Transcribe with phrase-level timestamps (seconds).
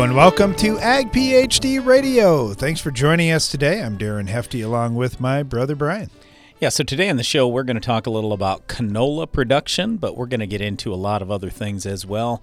[0.00, 2.54] And welcome to Ag PhD Radio.
[2.54, 3.82] Thanks for joining us today.
[3.82, 6.08] I'm Darren Hefty along with my brother Brian.
[6.58, 9.98] Yeah, so today on the show, we're going to talk a little about canola production,
[9.98, 12.42] but we're going to get into a lot of other things as well,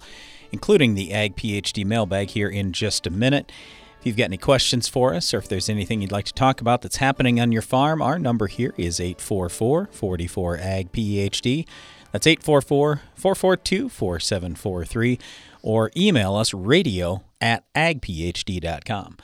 [0.52, 3.50] including the Ag PhD mailbag here in just a minute.
[3.98, 6.60] If you've got any questions for us or if there's anything you'd like to talk
[6.60, 11.66] about that's happening on your farm, our number here is 844 44 Ag PhD.
[12.12, 15.18] That's 844 442 4743
[15.62, 19.16] or email us radio at agphd.com.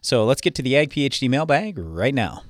[0.00, 2.42] So let's get to the Ag PhD mailbag right now.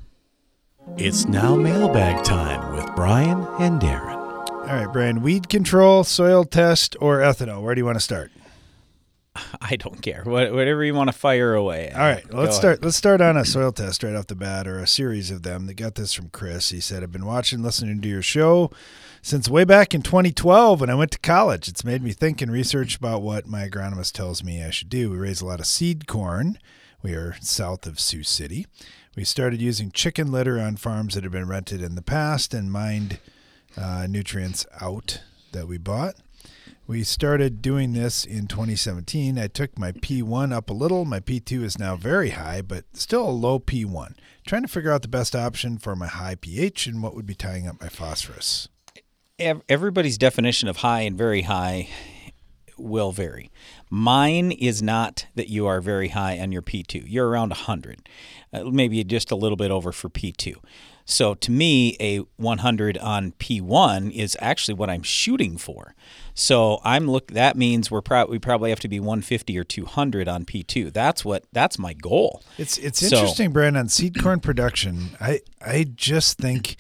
[0.97, 4.17] It's now mailbag time with Brian and Darren.
[4.49, 7.63] All right, Brian, weed control, soil test, or ethanol?
[7.63, 8.31] Where do you want to start?
[9.61, 10.23] I don't care.
[10.25, 11.91] Whatever you want to fire away.
[11.93, 12.83] All right, let's start.
[12.85, 15.67] Let's start on a soil test right off the bat, or a series of them.
[15.67, 16.71] They got this from Chris.
[16.71, 18.71] He said, "I've been watching, listening to your show
[19.23, 21.69] since way back in 2012 when I went to college.
[21.69, 25.11] It's made me think and research about what my agronomist tells me I should do.
[25.11, 26.59] We raise a lot of seed corn.
[27.03, 28.67] We are south of Sioux City.
[29.17, 32.73] We started using chicken litter on farms that had been rented in the past and
[32.73, 33.19] mined
[33.77, 36.17] uh, nutrients out that we bought."
[36.91, 39.39] We started doing this in 2017.
[39.39, 41.05] I took my P1 up a little.
[41.05, 44.15] My P2 is now very high, but still a low P1.
[44.45, 47.37] Trying to figure out the best option for my high pH and what would be
[47.37, 48.69] tying up my phosphorus.
[49.69, 51.89] Everybody's definition of high and very high
[52.77, 53.51] will vary.
[53.91, 57.05] Mine is not that you are very high on your P2.
[57.07, 58.09] You're around 100,
[58.53, 60.57] uh, maybe just a little bit over for P2.
[61.05, 65.95] So to me, a 100 on P1 is actually what I'm shooting for.
[66.35, 67.33] So I'm look.
[67.33, 70.93] That means we're pro- we probably have to be 150 or 200 on P2.
[70.93, 71.45] That's what.
[71.53, 72.43] That's my goal.
[72.59, 73.89] It's it's so, interesting, Brandon.
[73.89, 75.11] seed corn production.
[75.21, 76.77] I I just think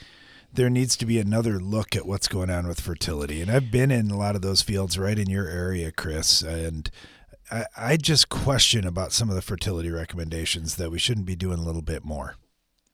[0.53, 3.41] there needs to be another look at what's going on with fertility.
[3.41, 6.91] And I've been in a lot of those fields right in your area, Chris, and.
[7.53, 11.59] I, I just question about some of the fertility recommendations that we shouldn't be doing
[11.59, 12.37] a little bit more.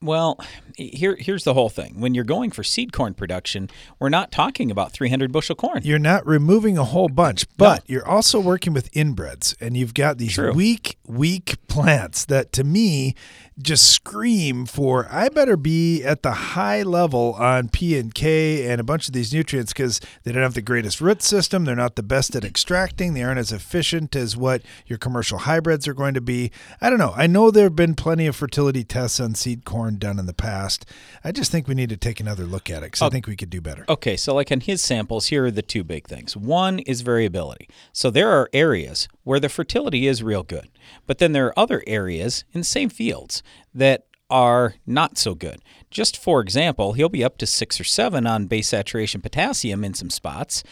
[0.03, 0.39] Well,
[0.77, 2.01] here here's the whole thing.
[2.01, 5.81] When you're going for seed corn production, we're not talking about 300 bushel corn.
[5.85, 7.95] You're not removing a whole bunch, but no.
[7.95, 10.53] you're also working with inbreds, and you've got these True.
[10.53, 13.15] weak, weak plants that, to me,
[13.59, 18.81] just scream for I better be at the high level on P and K and
[18.81, 21.65] a bunch of these nutrients because they don't have the greatest root system.
[21.65, 23.15] They're not the best at extracting.
[23.15, 26.51] They aren't as efficient as what your commercial hybrids are going to be.
[26.81, 27.15] I don't know.
[27.17, 30.35] I know there have been plenty of fertility tests on seed corn done in the
[30.35, 30.85] past.
[31.25, 33.27] I just think we need to take another look at it because I oh, think
[33.27, 33.87] we could do better.
[33.89, 36.37] Okay, so like in his samples, here are the two big things.
[36.37, 37.69] One is variability.
[37.93, 40.69] So there are areas where the fertility is real good,
[41.05, 43.43] but then there are other areas in the same fields
[43.75, 45.61] that are not so good.
[45.91, 49.95] Just for example, he'll be up to six or seven on base saturation potassium in
[49.95, 50.63] some spots,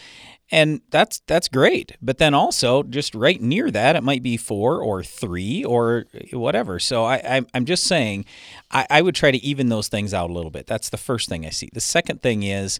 [0.51, 1.93] and that's that's great.
[2.01, 6.79] But then also just right near that, it might be four or three or whatever.
[6.79, 8.25] So I, I am just saying,
[8.71, 10.67] I, I would try to even those things out a little bit.
[10.67, 11.69] That's the first thing I see.
[11.73, 12.79] The second thing is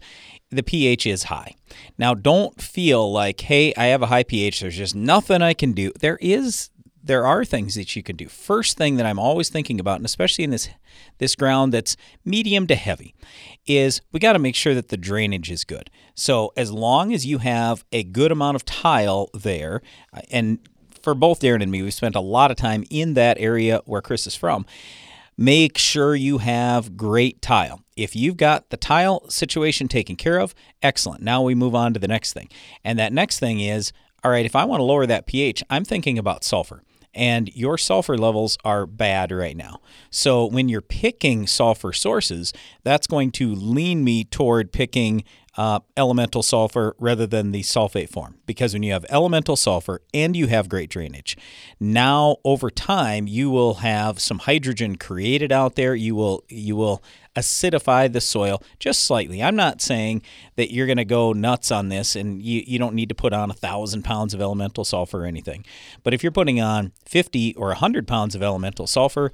[0.50, 1.56] the pH is high.
[1.98, 4.60] Now don't feel like, hey, I have a high pH.
[4.60, 5.92] There's just nothing I can do.
[6.00, 6.70] There is
[7.06, 8.28] there are things that you can do.
[8.28, 10.68] First thing that I'm always thinking about, and especially in this
[11.18, 13.14] this ground that's medium to heavy,
[13.66, 15.88] is we got to make sure that the drainage is good.
[16.14, 20.58] So as long as you have a good amount of tile there, uh, and
[21.00, 24.02] for both Darren and me, we've spent a lot of time in that area where
[24.02, 24.66] Chris is from.
[25.38, 27.82] Make sure you have great tile.
[27.94, 31.22] If you've got the tile situation taken care of, excellent.
[31.22, 32.48] Now we move on to the next thing.
[32.82, 33.92] And that next thing is
[34.24, 36.82] all right, if I want to lower that pH, I'm thinking about sulfur
[37.16, 39.80] and your sulfur levels are bad right now.
[40.10, 42.52] So when you're picking sulfur sources,
[42.84, 45.24] that's going to lean me toward picking
[45.56, 48.36] uh, elemental sulfur rather than the sulfate form.
[48.46, 51.36] Because when you have elemental sulfur and you have great drainage,
[51.80, 55.94] now over time you will have some hydrogen created out there.
[55.94, 57.02] You will you will
[57.36, 59.42] acidify the soil just slightly.
[59.42, 60.22] I'm not saying
[60.56, 63.32] that you're going to go nuts on this and you, you don't need to put
[63.32, 65.64] on a thousand pounds of elemental sulfur or anything.
[66.02, 69.32] But if you're putting on 50 or 100 pounds of elemental sulfur,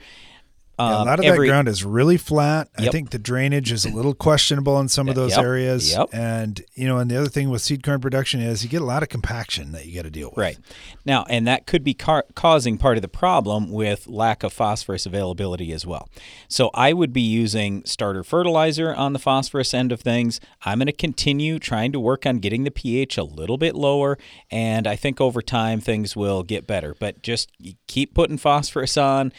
[0.78, 2.68] yeah, a um, lot of every, that ground is really flat.
[2.78, 2.88] Yep.
[2.88, 5.44] I think the drainage is a little questionable in some of those yep.
[5.44, 5.92] areas.
[5.92, 6.08] Yep.
[6.12, 8.86] And you know, and the other thing with seed corn production is you get a
[8.86, 10.38] lot of compaction that you got to deal with.
[10.38, 10.58] Right
[11.04, 15.04] now, and that could be car- causing part of the problem with lack of phosphorus
[15.04, 16.08] availability as well.
[16.48, 20.40] So I would be using starter fertilizer on the phosphorus end of things.
[20.62, 24.16] I'm going to continue trying to work on getting the pH a little bit lower,
[24.50, 26.94] and I think over time things will get better.
[26.98, 27.50] But just
[27.86, 29.32] keep putting phosphorus on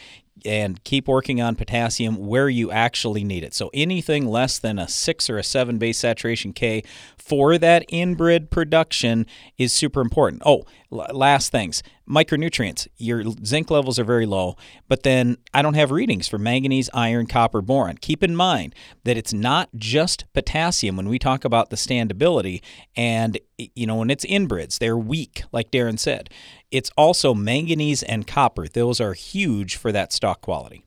[0.44, 3.54] and keep working on potassium where you actually need it.
[3.54, 6.82] So anything less than a 6 or a 7 base saturation K
[7.16, 9.26] for that inbred production
[9.58, 10.42] is super important.
[10.44, 12.86] Oh, last things micronutrients.
[12.96, 14.56] Your zinc levels are very low,
[14.88, 17.96] but then I don't have readings for manganese, iron, copper, boron.
[17.96, 22.62] Keep in mind that it's not just potassium when we talk about the standability
[22.96, 26.28] and you know when it's inbreds, they're weak like Darren said.
[26.74, 28.66] It's also manganese and copper.
[28.66, 30.84] Those are huge for that stalk quality.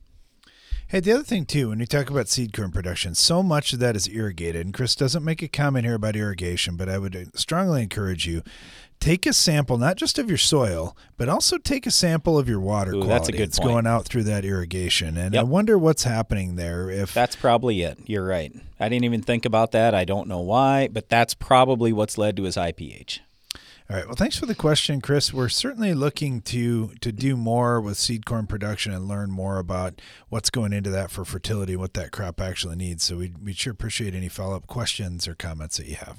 [0.86, 3.78] Hey, the other thing too, when we talk about seed corn production, so much of
[3.78, 4.66] that is irrigated.
[4.66, 8.42] And Chris doesn't make a comment here about irrigation, but I would strongly encourage you
[9.00, 12.60] take a sample not just of your soil, but also take a sample of your
[12.60, 13.08] water Ooh, quality.
[13.08, 13.70] That's a good it's point.
[13.70, 15.40] going out through that irrigation, and yep.
[15.40, 16.90] I wonder what's happening there.
[16.90, 18.52] If that's probably it, you're right.
[18.78, 19.94] I didn't even think about that.
[19.94, 23.22] I don't know why, but that's probably what's led to his high pH.
[23.90, 24.04] All right.
[24.04, 25.32] Well, thanks for the question, Chris.
[25.32, 30.02] We're certainly looking to to do more with seed corn production and learn more about
[30.28, 33.04] what's going into that for fertility, what that crop actually needs.
[33.04, 36.18] So we we sure appreciate any follow up questions or comments that you have.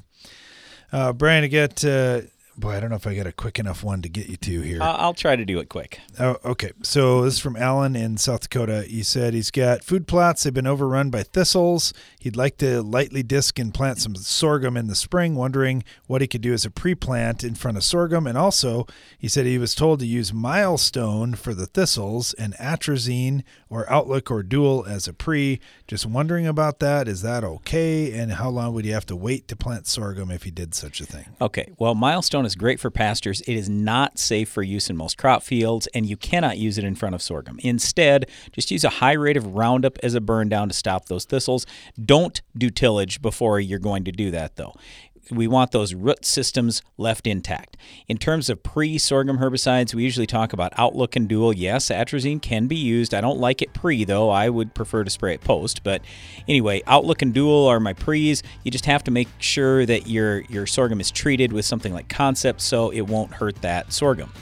[0.91, 1.85] Uh, Brian, I get.
[1.85, 2.21] Uh,
[2.59, 4.61] Boy, I don't know if I got a quick enough one to get you to
[4.61, 4.81] here.
[4.81, 6.01] Uh, I'll try to do it quick.
[6.19, 6.73] Oh, okay.
[6.83, 8.83] So this is from Alan in South Dakota.
[8.85, 10.43] He said he's got food plots.
[10.43, 11.93] They've been overrun by thistles.
[12.19, 16.27] He'd like to lightly disc and plant some sorghum in the spring, wondering what he
[16.27, 18.27] could do as a pre-plant in front of sorghum.
[18.27, 18.85] And also,
[19.17, 24.29] he said he was told to use milestone for the thistles and atrazine or outlook
[24.29, 25.61] or dual as a pre.
[25.87, 27.07] Just wondering about that.
[27.07, 28.11] Is that okay?
[28.11, 30.99] And how long would he have to wait to plant sorghum if he did such
[30.99, 31.25] a thing?
[31.39, 31.71] Okay.
[31.77, 33.39] Well, milestone is great for pastures.
[33.41, 36.83] It is not safe for use in most crop fields, and you cannot use it
[36.83, 37.59] in front of sorghum.
[37.63, 41.23] Instead, just use a high rate of Roundup as a burn down to stop those
[41.23, 41.65] thistles.
[42.09, 44.73] Don't do tillage before you're going to do that, though
[45.29, 47.77] we want those root systems left intact.
[48.07, 51.53] In terms of pre sorghum herbicides, we usually talk about Outlook and Dual.
[51.53, 53.13] Yes, atrazine can be used.
[53.13, 54.31] I don't like it pre, though.
[54.31, 55.83] I would prefer to spray it post.
[55.83, 56.01] But
[56.47, 58.41] anyway, Outlook and Dual are my pre's.
[58.63, 62.09] You just have to make sure that your, your sorghum is treated with something like
[62.09, 64.33] Concept so it won't hurt that sorghum.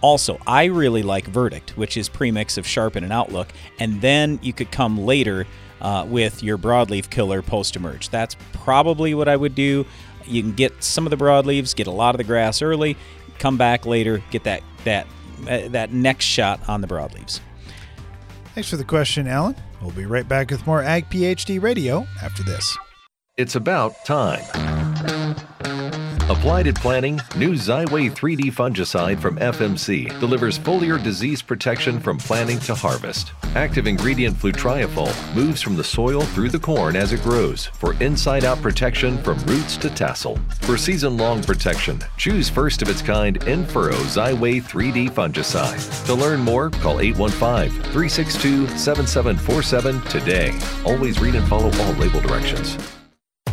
[0.00, 4.54] Also, I really like Verdict, which is premix of Sharpen and Outlook, and then you
[4.54, 5.46] could come later
[5.80, 8.08] uh, with your broadleaf killer post emerge.
[8.10, 9.86] That's probably what I would do.
[10.26, 12.96] You can get some of the broadleaves, get a lot of the grass early,
[13.38, 15.06] come back later, get that that
[15.48, 17.40] uh, that next shot on the broadleaves.
[18.54, 19.56] Thanks for the question, Alan.
[19.80, 22.76] We'll be right back with more Ag PhD Radio after this.
[23.36, 24.69] It's about time.
[26.30, 32.60] Applied at planting, new Xyway 3D fungicide from FMC delivers foliar disease protection from planting
[32.60, 33.32] to harvest.
[33.56, 38.44] Active ingredient flutriafol moves from the soil through the corn as it grows for inside
[38.44, 40.38] out protection from roots to tassel.
[40.60, 46.06] For season long protection, choose first of its kind Infurrow Xyway 3D fungicide.
[46.06, 50.56] To learn more, call 815 362 7747 today.
[50.84, 52.99] Always read and follow all label directions.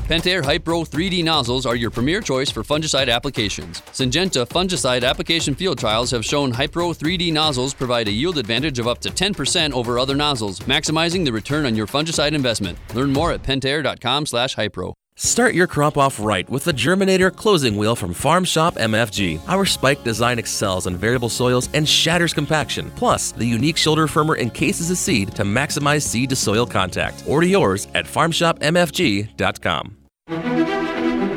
[0.08, 3.82] Pentair Hypro 3D nozzles are your premier choice for fungicide applications.
[3.92, 8.88] Syngenta fungicide application field trials have shown Hypro 3D nozzles provide a yield advantage of
[8.88, 12.78] up to 10% over other nozzles, maximizing the return on your fungicide investment.
[12.94, 14.94] Learn more at pentair.com/hypro.
[15.20, 19.42] Start your crop off right with the Germinator closing wheel from Farm Shop MFG.
[19.48, 22.92] Our spike design excels on variable soils and shatters compaction.
[22.92, 27.24] Plus, the unique shoulder firmer encases a seed to maximize seed to soil contact.
[27.26, 30.77] Order yours at farmshopmfg.com.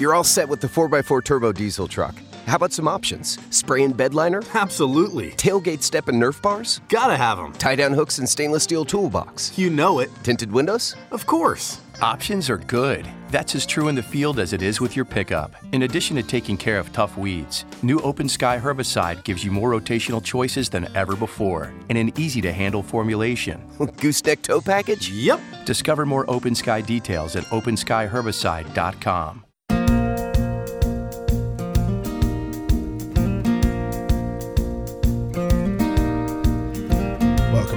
[0.00, 2.14] You're all set with the 4x4 turbo diesel truck.
[2.46, 3.36] How about some options?
[3.50, 4.42] Spray and bed liner?
[4.54, 5.32] Absolutely.
[5.32, 6.80] Tailgate step and Nerf bars?
[6.88, 7.52] Gotta have them.
[7.52, 9.58] Tie down hooks and stainless steel toolbox?
[9.58, 10.10] You know it.
[10.22, 10.96] Tinted windows?
[11.10, 11.82] Of course.
[12.00, 13.06] Options are good.
[13.28, 15.54] That's as true in the field as it is with your pickup.
[15.72, 19.70] In addition to taking care of tough weeds, new Open Sky herbicide gives you more
[19.70, 23.60] rotational choices than ever before and an easy to handle formulation.
[23.98, 25.10] Gooseneck tow package?
[25.10, 25.40] Yep.
[25.66, 29.44] Discover more Open Sky details at openskyherbicide.com.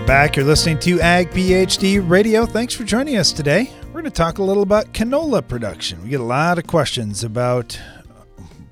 [0.06, 0.36] Back.
[0.36, 2.46] You're listening to Ag PhD Radio.
[2.46, 3.72] Thanks for joining us today.
[3.86, 6.04] We're going to talk a little about canola production.
[6.04, 7.80] We get a lot of questions about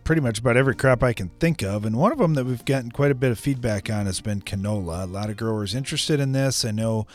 [0.03, 2.65] pretty much about every crop I can think of, and one of them that we've
[2.65, 5.03] gotten quite a bit of feedback on has been canola.
[5.03, 6.65] A lot of growers interested in this.
[6.65, 7.07] I know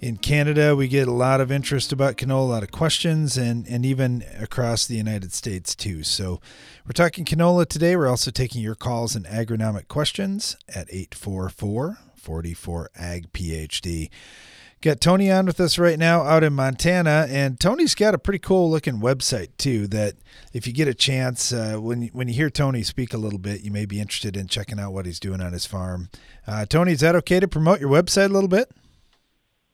[0.00, 3.66] in Canada, we get a lot of interest about canola, a lot of questions, and,
[3.66, 6.04] and even across the United States too.
[6.04, 6.40] So
[6.86, 7.96] we're talking canola today.
[7.96, 14.08] We're also taking your calls and agronomic questions at 844 44 Ag PhD.
[14.80, 18.38] Got Tony on with us right now out in Montana, and Tony's got a pretty
[18.40, 19.86] cool looking website too.
[19.86, 20.14] That
[20.52, 23.60] if you get a chance, uh, when when you hear Tony speak a little bit,
[23.60, 26.08] you may be interested in checking out what he's doing on his farm.
[26.46, 28.72] Uh, Tony, is that okay to promote your website a little bit?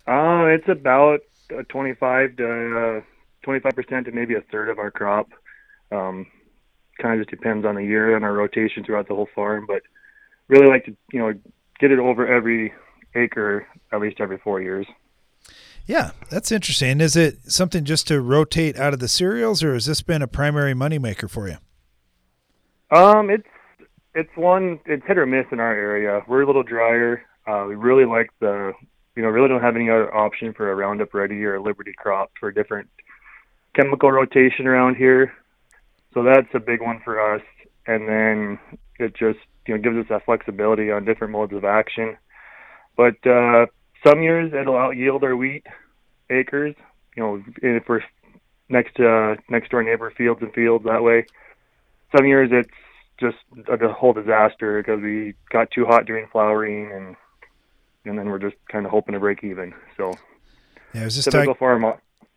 [0.06, 1.22] Uh, it's about
[1.70, 3.13] 25 to uh,
[3.44, 5.30] 25% to maybe a third of our crop.
[5.92, 6.28] Um,
[7.02, 9.82] kind of just depends on the year and our rotation throughout the whole farm, but
[10.48, 11.34] really like to, you know,
[11.80, 12.74] get it over every
[13.16, 14.88] acre at least every four years.
[15.86, 17.02] Yeah, that's interesting.
[17.02, 20.28] Is it something just to rotate out of the cereals, or has this been a
[20.28, 21.58] primary moneymaker for you?
[22.96, 23.48] Um, it's
[24.16, 26.22] it's one it's hit or miss in our area.
[26.28, 27.24] We're a little drier.
[27.46, 28.72] Uh, we really like the
[29.18, 31.94] you know really don't have any other option for a Roundup Ready or a Liberty
[31.98, 32.90] crop for different
[33.76, 35.34] chemical rotation around here.
[36.14, 37.42] So that's a big one for us.
[37.88, 38.60] And then
[39.00, 42.18] it just you know gives us that flexibility on different modes of action.
[42.96, 43.66] But uh,
[44.06, 45.66] some years it'll out yield our wheat
[46.30, 46.76] acres.
[47.16, 48.02] You know, if we're
[48.70, 51.26] next to uh, next door neighbor fields and fields that way.
[52.16, 52.70] Some years it's
[53.20, 53.38] just
[53.70, 57.16] a whole disaster because we got too hot during flowering and
[58.06, 59.74] and then we're just kind of hoping to break even.
[59.96, 60.14] So
[60.94, 61.86] yeah, it was just typical talk- farm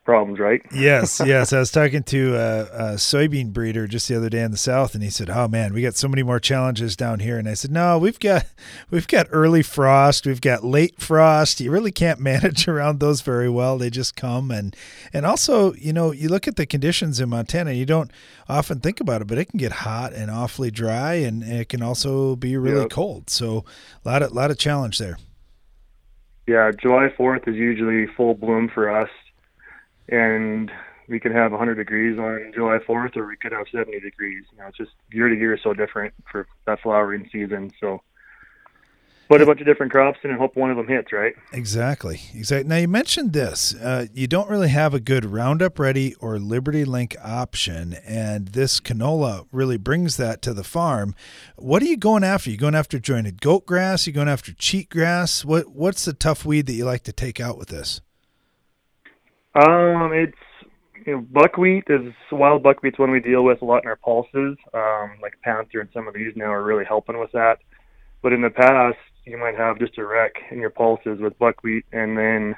[0.07, 0.63] problems, right?
[0.73, 1.53] yes, yes.
[1.53, 4.95] I was talking to a, a, soybean breeder just the other day in the south,
[4.95, 7.53] and he said, "Oh man, we got so many more challenges down here." And I
[7.53, 8.47] said, "No, we've got
[8.91, 11.61] we've got early frost, we've got late frost.
[11.61, 13.77] You really can't manage around those very well.
[13.77, 14.75] They just come and
[15.13, 17.73] and also, you know, you look at the conditions in Montana.
[17.73, 18.11] You don't
[18.49, 21.83] often think about it, but it can get hot and awfully dry, and it can
[21.83, 22.91] also be really yep.
[22.91, 23.29] cold.
[23.29, 23.65] So
[24.05, 25.19] a lot of lot of challenge there."
[26.47, 29.09] Yeah, July 4th is usually full bloom for us
[30.09, 30.71] and
[31.09, 34.45] we could have 100 degrees on July 4th, or we could have 70 degrees.
[34.53, 37.73] You know, it's just year to year is so different for that flowering season.
[37.81, 38.03] So,
[39.29, 41.35] put a bunch of different crops in and hope one of them hits, right?
[41.53, 42.21] Exactly.
[42.35, 42.69] Exactly.
[42.69, 43.75] Now you mentioned this.
[43.75, 48.81] Uh, you don't really have a good Roundup Ready or Liberty Link option, and this
[48.81, 51.15] canola really brings that to the farm.
[51.57, 52.51] What are you going after?
[52.51, 54.07] Are you going after jointed goat grass?
[54.07, 55.45] Are you going after cheatgrass?
[55.45, 58.01] What What's the tough weed that you like to take out with this?
[59.57, 60.37] Um, it's
[61.07, 64.59] you know, buckwheat is wild buckwheat's one we deal with a lot in our pulses.
[64.75, 67.59] Um, like Panther and some of these now are really helping with that.
[68.23, 71.87] But in the past, you might have just a wreck in your pulses with buckwheat,
[71.93, 72.57] and then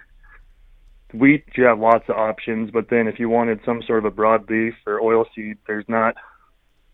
[1.15, 2.71] wheat you have lots of options.
[2.73, 6.17] But then if you wanted some sort of a broadleaf or oilseed, there's not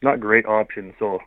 [0.03, 0.93] not great options.
[0.99, 1.19] So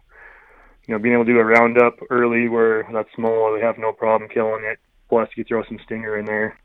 [0.88, 3.91] you know, being able to do a roundup early where that's small, we have no
[3.91, 4.77] problem killing it.
[5.10, 6.60] Plus, you throw some stinger in there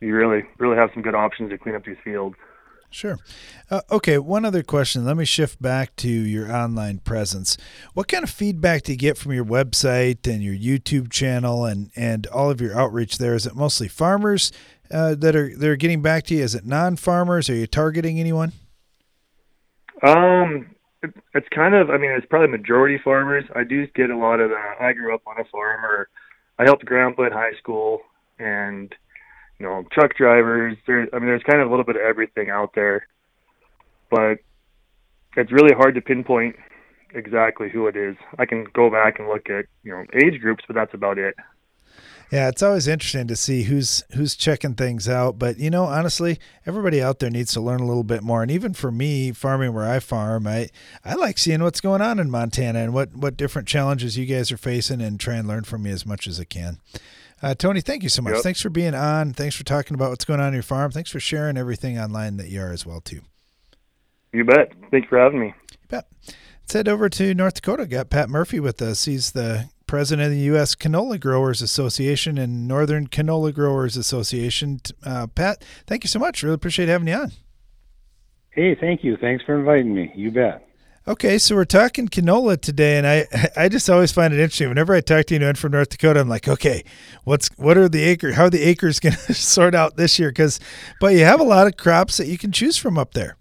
[0.00, 2.36] you really really have some good options to clean up these fields.
[2.90, 3.18] Sure.
[3.70, 5.04] Uh, okay, one other question.
[5.04, 7.58] Let me shift back to your online presence.
[7.92, 11.90] What kind of feedback do you get from your website and your YouTube channel and,
[11.94, 13.34] and all of your outreach there?
[13.34, 14.52] Is it mostly farmers
[14.90, 16.42] uh, that are that are getting back to you?
[16.42, 17.50] Is it non-farmers?
[17.50, 18.52] Are you targeting anyone?
[20.02, 21.90] Um, it, it's kind of.
[21.90, 23.44] I mean, it's probably majority farmers.
[23.54, 24.48] I do get a lot of.
[24.48, 26.08] The, I grew up on a farm, or
[26.58, 28.00] I helped grandpa in high school,
[28.38, 28.94] and
[29.58, 30.76] you know, truck drivers.
[30.86, 33.06] There, I mean, there's kind of a little bit of everything out there,
[34.10, 34.38] but
[35.36, 36.56] it's really hard to pinpoint
[37.14, 38.16] exactly who it is.
[38.38, 41.34] I can go back and look at you know age groups, but that's about it.
[42.30, 45.38] Yeah, it's always interesting to see who's who's checking things out.
[45.38, 48.42] But you know, honestly, everybody out there needs to learn a little bit more.
[48.42, 50.68] And even for me, farming where I farm, I
[51.04, 54.52] I like seeing what's going on in Montana and what what different challenges you guys
[54.52, 56.80] are facing, and try and learn from me as much as I can.
[57.42, 58.34] Uh, Tony, thank you so much.
[58.34, 58.42] Yep.
[58.42, 59.32] Thanks for being on.
[59.32, 60.90] Thanks for talking about what's going on in your farm.
[60.90, 63.20] Thanks for sharing everything online that you are as well too.
[64.32, 64.72] You bet.
[64.90, 65.54] Thanks for having me.
[65.70, 66.08] You bet.
[66.26, 67.86] Let's head over to North Dakota.
[67.86, 69.06] Got Pat Murphy with us.
[69.06, 70.74] He's the president of the U.S.
[70.74, 74.80] Canola Growers Association and Northern Canola Growers Association.
[75.02, 76.42] Uh, Pat, thank you so much.
[76.42, 77.32] Really appreciate having you on.
[78.50, 79.16] Hey, thank you.
[79.16, 80.12] Thanks for inviting me.
[80.14, 80.67] You bet.
[81.08, 84.68] Okay, so we're talking canola today, and I I just always find it interesting.
[84.68, 86.84] Whenever I talk to anyone from North Dakota, I'm like, okay,
[87.24, 88.32] what's what are the acre?
[88.32, 90.28] How are the acres going to sort out this year?
[90.28, 90.60] Because,
[91.00, 93.38] but you have a lot of crops that you can choose from up there.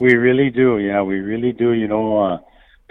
[0.00, 1.70] We really do, yeah, we really do.
[1.70, 2.38] You know, uh,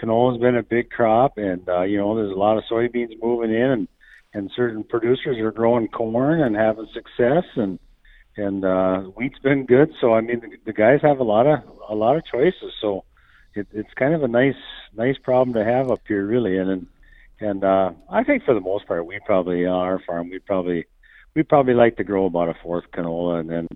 [0.02, 3.54] canola's been a big crop, and uh, you know, there's a lot of soybeans moving
[3.54, 3.88] in, and
[4.34, 7.78] and certain producers are growing corn and having success, and
[8.38, 9.92] and uh, wheat's been good.
[10.00, 12.72] So I mean, the, the guys have a lot of a lot of choices.
[12.80, 13.04] So
[13.60, 14.56] it, it's kind of a nice
[14.96, 16.58] nice problem to have up here, really.
[16.58, 16.88] And and,
[17.40, 20.86] and uh, I think for the most part, we probably on our farm we probably
[21.36, 23.68] we probably like to grow about a fourth canola and then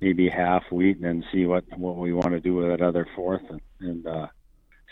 [0.00, 3.06] maybe half wheat, and then see what what we want to do with that other
[3.14, 4.26] fourth, and, and uh,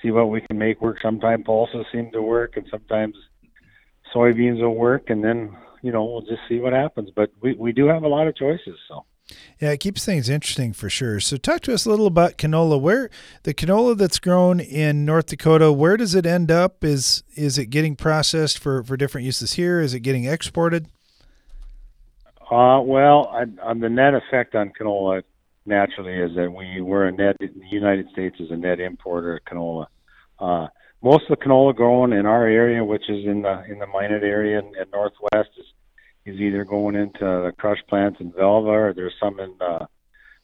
[0.03, 0.99] see what we can make work.
[1.03, 3.17] Sometimes pulses seem to work, and sometimes
[4.15, 7.11] soybeans will work, and then you know we'll just see what happens.
[7.15, 9.05] But we we do have a lot of choices, so.
[9.61, 11.19] Yeah, it keeps things interesting for sure.
[11.19, 12.79] So, talk to us a little about canola.
[12.79, 13.09] Where
[13.45, 16.85] the canola that's grown in North Dakota, where does it end up?
[16.85, 19.81] Is is it getting processed for for different uses here?
[19.81, 20.89] Is it getting exported?
[22.51, 25.23] Uh, well, I, the net effect on canola
[25.65, 27.37] naturally is that we we're a net.
[27.39, 29.87] The United States is a net importer of canola.
[30.39, 30.67] Uh,
[31.03, 34.23] most of the canola grown in our area, which is in the in the Minot
[34.23, 35.67] area and Northwest, is
[36.27, 39.87] is either going into the crush plants in Velva, or there's some in uh,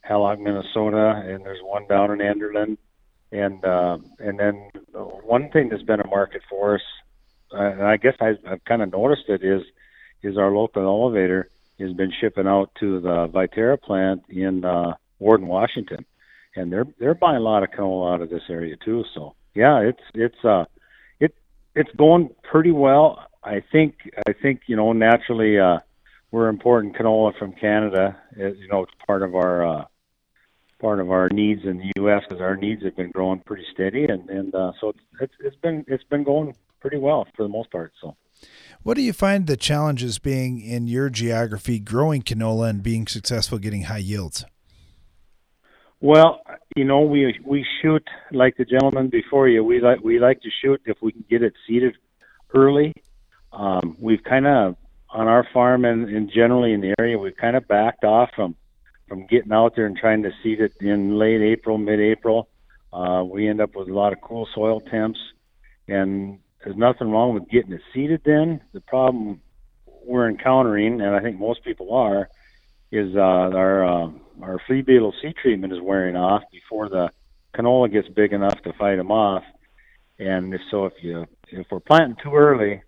[0.02, 2.76] Hallock, Minnesota, and there's one down in Enderlin.
[3.32, 6.80] And uh, and then one thing that's been a market for us,
[7.52, 9.62] uh, and I guess I've, I've kind of noticed it is
[10.22, 15.46] is our local elevator has been shipping out to the Viterra plant in uh, Warden,
[15.46, 16.04] Washington,
[16.56, 19.04] and they're they're buying a lot of canola out of this area too.
[19.14, 20.64] So yeah, it's it's uh
[21.20, 21.34] it
[21.76, 23.26] it's going pretty well.
[23.42, 23.94] I think
[24.26, 25.78] I think you know naturally uh,
[26.30, 28.16] we're importing canola from Canada.
[28.32, 29.85] As, you know, it's part of our uh,
[30.80, 32.23] part of our needs in the U.S.
[32.28, 35.56] because our needs have been growing pretty steady, and and uh, so it's, it's it's
[35.56, 37.92] been it's been going pretty well for the most part.
[38.00, 38.16] So.
[38.82, 43.59] What do you find the challenges being in your geography growing canola and being successful
[43.59, 44.47] getting high yields?
[46.00, 46.40] Well,
[46.75, 49.62] you know, we we shoot like the gentleman before you.
[49.62, 51.96] We like we like to shoot if we can get it seeded
[52.55, 52.94] early
[53.52, 54.76] um, we've kind of
[55.10, 58.56] on our farm and, and generally in the area, we've kind of backed off from
[59.08, 62.48] from getting out there and trying to seed it in late April, mid-April.
[62.92, 65.18] Uh, we end up with a lot of cool soil temps,
[65.88, 68.22] and there's nothing wrong with getting it seeded.
[68.24, 69.40] Then the problem
[70.04, 72.28] we're encountering, and I think most people are,
[72.92, 74.10] is uh, our uh,
[74.42, 77.10] our flea beetle seed treatment is wearing off before the
[77.54, 79.42] canola gets big enough to fight them off.
[80.20, 82.82] And so, if you if we're planting too early,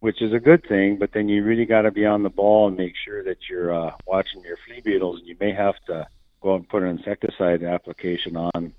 [0.00, 0.96] which is a good thing.
[0.98, 3.74] But then you really got to be on the ball and make sure that you're
[3.74, 5.20] uh, watching your flea beetles.
[5.20, 6.06] And you may have to
[6.40, 8.72] go and put an insecticide application on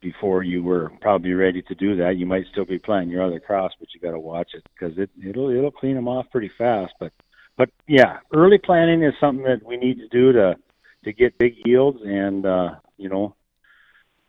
[0.00, 2.16] before you were probably ready to do that.
[2.16, 4.96] You might still be planting your other crops, but you got to watch it because
[4.98, 6.92] it it'll it'll clean them off pretty fast.
[7.00, 7.12] But
[7.56, 10.56] but yeah, early planting is something that we need to do to
[11.04, 13.34] to get big yields, and uh, you know,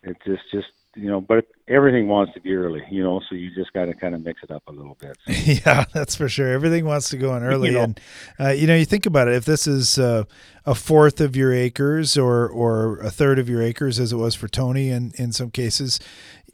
[0.03, 3.53] it's just just you know, but everything wants to be early, you know, so you
[3.53, 5.17] just got to kind of mix it up a little bit.
[5.25, 5.33] So.
[5.65, 6.51] yeah, that's for sure.
[6.51, 7.99] Everything wants to go in early, you know, and
[8.39, 9.35] uh, you know, you think about it.
[9.35, 10.23] If this is uh,
[10.65, 14.35] a fourth of your acres, or or a third of your acres, as it was
[14.35, 15.99] for Tony, in in some cases,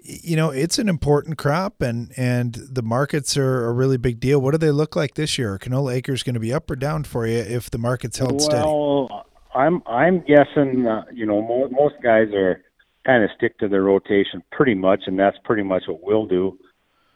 [0.03, 4.41] you know, it's an important crop, and and the markets are a really big deal.
[4.41, 5.53] What do they look like this year?
[5.53, 8.33] Are canola acres going to be up or down for you if the market's held
[8.33, 8.65] well, steady?
[8.65, 12.63] Well, I'm I'm guessing, uh, you know, most, most guys are
[13.05, 16.57] kind of stick to their rotation pretty much, and that's pretty much what we'll do.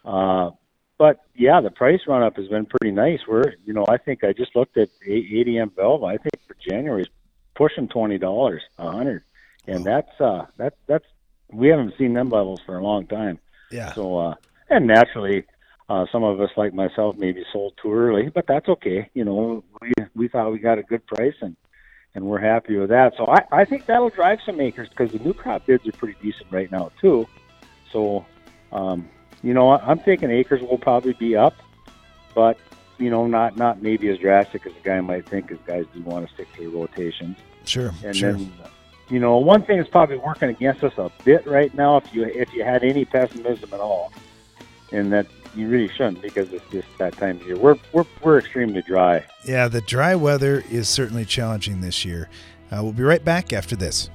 [0.03, 0.51] Uh,
[0.97, 3.19] but yeah, the price run up has been pretty nice.
[3.27, 6.07] We're, you know, I think I just looked at ADM Velva.
[6.07, 7.09] I think for January is
[7.55, 9.23] pushing twenty dollars a hundred,
[9.67, 11.05] and that's uh, that that's
[11.51, 13.39] we haven't seen them levels for a long time.
[13.71, 13.93] Yeah.
[13.93, 14.35] So uh,
[14.69, 15.45] and naturally,
[15.89, 19.09] uh, some of us like myself maybe sold too early, but that's okay.
[19.13, 21.57] You know, we we thought we got a good price and
[22.15, 23.13] and we're happy with that.
[23.17, 26.17] So I, I think that'll drive some acres because the new crop bids are pretty
[26.21, 27.27] decent right now too.
[27.91, 28.25] So,
[28.71, 29.07] um,
[29.43, 31.55] you know, I'm thinking acres will probably be up,
[32.33, 32.57] but
[32.97, 36.01] you know, not not maybe as drastic as a guy might think, because guys do
[36.01, 37.37] want to stick to their rotations.
[37.65, 37.93] Sure.
[38.03, 38.33] And sure.
[38.33, 38.51] then,
[39.09, 42.23] you know, one thing that's probably working against us a bit right now, if you
[42.23, 44.13] if you had any pessimism at all,
[44.91, 47.57] and that you really shouldn't because it's just that time of year.
[47.57, 49.25] We're we're we're extremely dry.
[49.45, 52.29] Yeah, the dry weather is certainly challenging this year.
[52.71, 54.09] Uh, we'll be right back after this.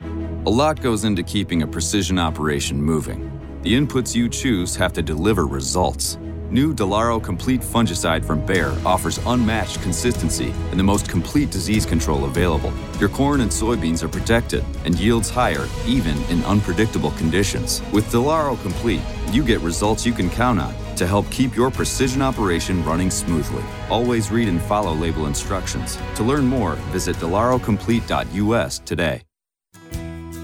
[0.00, 3.30] A lot goes into keeping a precision operation moving.
[3.62, 6.18] The inputs you choose have to deliver results.
[6.50, 12.24] New Delaro Complete Fungicide from Bayer offers unmatched consistency and the most complete disease control
[12.24, 12.72] available.
[13.00, 17.82] Your corn and soybeans are protected and yields higher even in unpredictable conditions.
[17.92, 22.22] With Delaro Complete, you get results you can count on to help keep your precision
[22.22, 23.64] operation running smoothly.
[23.90, 25.98] Always read and follow label instructions.
[26.14, 29.22] To learn more, visit delarocomplete.us today.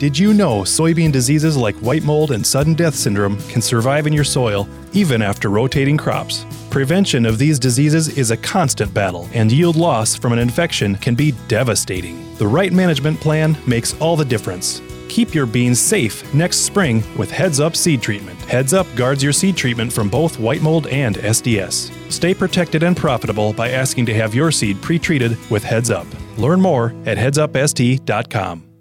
[0.02, 4.12] Did you know soybean diseases like white mold and sudden death syndrome can survive in
[4.12, 6.44] your soil even after rotating crops?
[6.70, 11.14] Prevention of these diseases is a constant battle, and yield loss from an infection can
[11.14, 12.34] be devastating.
[12.38, 14.82] The right management plan makes all the difference.
[15.08, 18.40] Keep your beans safe next spring with Heads Up Seed Treatment.
[18.46, 21.92] Heads Up guards your seed treatment from both white mold and SDS.
[22.10, 26.08] Stay protected and profitable by asking to have your seed pre treated with Heads Up.
[26.38, 28.71] Learn more at headsupst.com.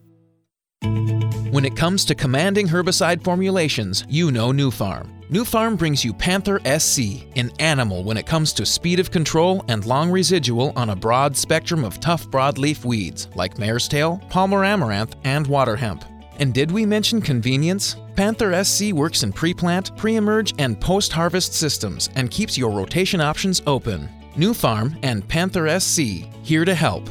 [1.52, 5.10] When it comes to commanding herbicide formulations, you know Nufarm.
[5.30, 9.66] New Farm brings you Panther SC, an animal when it comes to speed of control
[9.68, 14.64] and long residual on a broad spectrum of tough broadleaf weeds like mare's tail, Palmer
[14.64, 16.06] amaranth, and water hemp.
[16.38, 17.98] And did we mention convenience?
[18.16, 22.72] Panther SC works in pre plant, pre emerge, and post harvest systems and keeps your
[22.72, 24.08] rotation options open.
[24.38, 26.00] Nufarm and Panther SC,
[26.44, 27.10] here to help.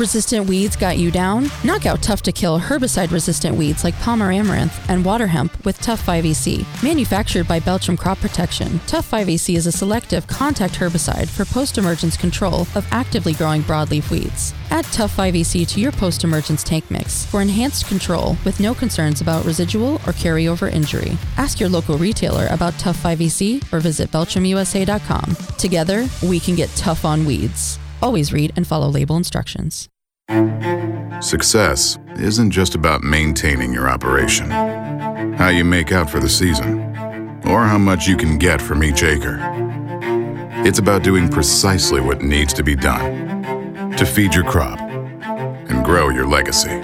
[0.00, 1.48] Resistant weeds got you down?
[1.62, 5.80] Knock out tough to kill herbicide resistant weeds like Palmer amaranth and water hemp with
[5.80, 6.66] Tough 5EC.
[6.82, 12.16] Manufactured by Belchim Crop Protection, Tough 5EC is a selective contact herbicide for post emergence
[12.16, 14.52] control of actively growing broadleaf weeds.
[14.70, 19.20] Add Tough 5EC to your post emergence tank mix for enhanced control with no concerns
[19.20, 21.16] about residual or carryover injury.
[21.36, 25.36] Ask your local retailer about Tough 5EC or visit BelchimUSA.com.
[25.56, 27.78] Together, we can get tough on weeds.
[28.04, 29.88] Always read and follow label instructions.
[31.22, 36.80] Success isn't just about maintaining your operation, how you make out for the season,
[37.46, 39.38] or how much you can get from each acre.
[40.66, 46.10] It's about doing precisely what needs to be done to feed your crop and grow
[46.10, 46.82] your legacy.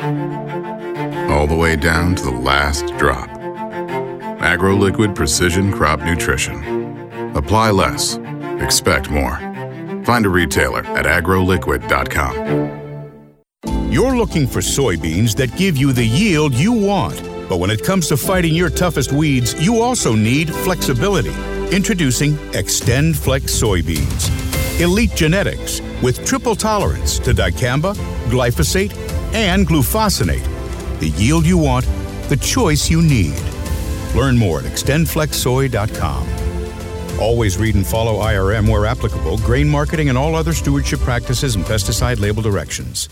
[1.28, 3.28] All the way down to the last drop.
[4.40, 7.36] AgroLiquid Precision Crop Nutrition.
[7.36, 8.16] Apply less,
[8.62, 9.49] expect more.
[10.04, 12.70] Find a retailer at agroliquid.com.
[13.90, 17.20] You're looking for soybeans that give you the yield you want.
[17.48, 21.34] But when it comes to fighting your toughest weeds, you also need flexibility.
[21.74, 24.80] Introducing XtendFlex soybeans.
[24.80, 27.94] Elite genetics with triple tolerance to dicamba,
[28.30, 28.96] glyphosate,
[29.34, 30.46] and glufosinate.
[31.00, 31.84] The yield you want,
[32.28, 33.42] the choice you need.
[34.14, 36.39] Learn more at xtendflexsoy.com.
[37.20, 41.64] Always read and follow IRM where applicable, grain marketing, and all other stewardship practices and
[41.64, 43.08] pesticide label directions.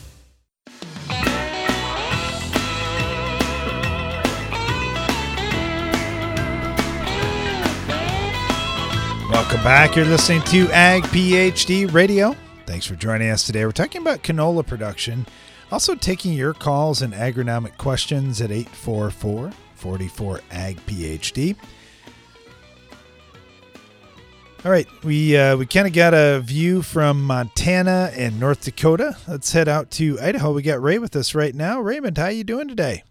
[9.31, 9.94] Welcome back.
[9.94, 12.35] You're listening to Ag PhD Radio.
[12.66, 13.64] Thanks for joining us today.
[13.64, 15.27] We're talking about canola production.
[15.71, 21.57] Also, taking your calls and agronomic questions at 844 44 Ag PhD.
[24.64, 29.16] All right, we uh, we kind of got a view from Montana and North Dakota.
[29.29, 30.53] Let's head out to Idaho.
[30.53, 31.81] We got Ray with us right now.
[31.81, 33.05] Raymond, how you doing today?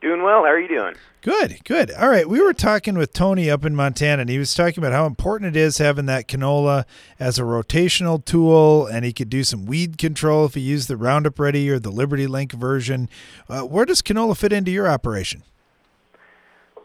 [0.00, 0.44] Doing well.
[0.44, 0.94] How are you doing?
[1.20, 1.90] Good, good.
[1.90, 4.92] All right, we were talking with Tony up in Montana, and he was talking about
[4.92, 6.84] how important it is having that canola
[7.18, 10.96] as a rotational tool, and he could do some weed control if he used the
[10.96, 13.08] Roundup Ready or the Liberty Link version.
[13.48, 15.42] Uh, where does canola fit into your operation?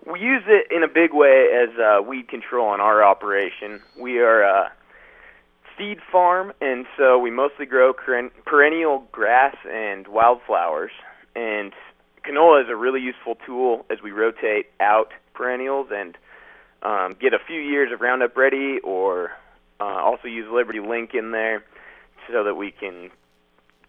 [0.05, 3.81] We use it in a big way as uh, weed control in our operation.
[3.97, 4.71] We are a
[5.77, 10.91] seed farm, and so we mostly grow perennial grass and wildflowers.
[11.35, 11.73] And
[12.25, 16.17] canola is a really useful tool as we rotate out perennials and
[16.81, 19.31] um, get a few years of Roundup Ready, or
[19.79, 21.63] uh, also use Liberty Link in there
[22.29, 23.09] so that we can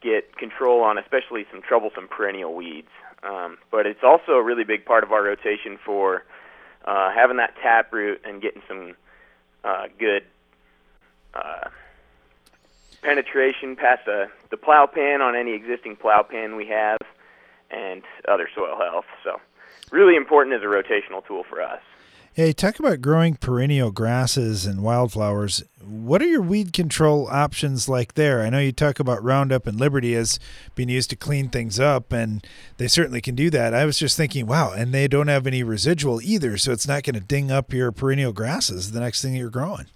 [0.00, 2.88] get control on especially some troublesome perennial weeds.
[3.24, 6.24] Um, but it's also a really big part of our rotation for
[6.84, 8.94] uh, having that tap root and getting some
[9.64, 10.24] uh, good
[11.32, 11.68] uh,
[13.02, 16.98] penetration past the, the plow pan on any existing plow pan we have
[17.70, 19.06] and other soil health.
[19.22, 19.40] So,
[19.90, 21.80] really important as a rotational tool for us.
[22.36, 25.62] Hey, talk about growing perennial grasses and wildflowers.
[25.80, 28.42] What are your weed control options like there?
[28.42, 30.40] I know you talk about Roundup and Liberty as
[30.74, 32.44] being used to clean things up, and
[32.76, 33.72] they certainly can do that.
[33.72, 37.04] I was just thinking, wow, and they don't have any residual either, so it's not
[37.04, 39.86] going to ding up your perennial grasses the next thing you're growing.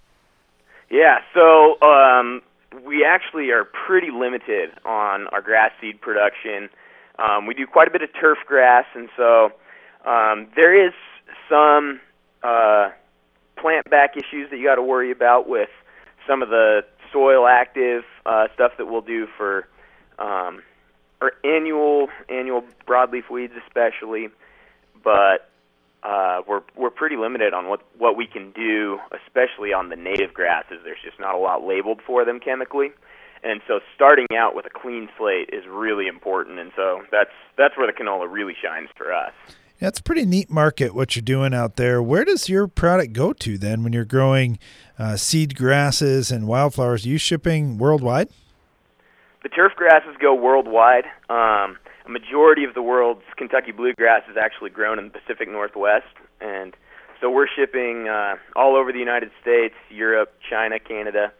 [0.89, 2.41] Yeah, so um,
[2.85, 6.69] we actually are pretty limited on our grass seed production.
[7.17, 9.51] Um, we do quite a bit of turf grass, and so
[10.05, 10.93] um, there is
[11.49, 11.99] some
[12.43, 12.89] uh,
[13.57, 15.69] plant back issues that you got to worry about with
[16.27, 19.67] some of the soil active uh, stuff that we'll do for
[20.19, 20.61] um,
[21.21, 24.29] or annual annual broadleaf weeds especially,
[25.03, 25.49] but
[26.03, 30.33] uh, we're we're pretty limited on what what we can do, especially on the native
[30.33, 30.79] grasses.
[30.83, 32.91] There's just not a lot labeled for them chemically,
[33.43, 36.59] and so starting out with a clean slate is really important.
[36.59, 39.33] And so that's that's where the canola really shines for us.
[39.79, 42.03] Yeah, it's a pretty neat market what you're doing out there.
[42.03, 44.59] Where does your product go to then when you're growing
[44.97, 47.05] uh, seed grasses and wildflowers?
[47.05, 48.27] Are you shipping worldwide?
[49.41, 51.05] The turf grasses go worldwide.
[51.29, 56.11] Um, a majority of the world's Kentucky bluegrass is actually grown in the Pacific Northwest,
[56.41, 56.75] and
[57.21, 61.31] so we're shipping uh, all over the United States, Europe, China, Canada.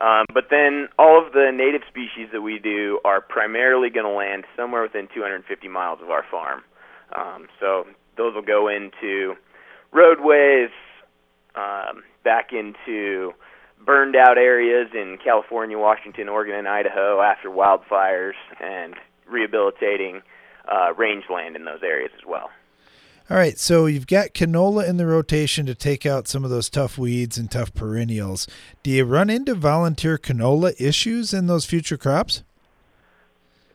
[0.00, 4.12] Um, but then all of the native species that we do are primarily going to
[4.12, 6.62] land somewhere within 250 miles of our farm.
[7.14, 9.34] Um, so those will go into
[9.92, 10.70] roadways,
[11.54, 13.32] um, back into
[13.84, 18.94] burned out areas in California, Washington, Oregon, and Idaho after wildfires, and
[19.28, 20.22] rehabilitating
[20.68, 22.50] uh, rangeland in those areas as well.
[23.28, 26.70] All right, so you've got canola in the rotation to take out some of those
[26.70, 28.46] tough weeds and tough perennials.
[28.84, 32.44] Do you run into volunteer canola issues in those future crops?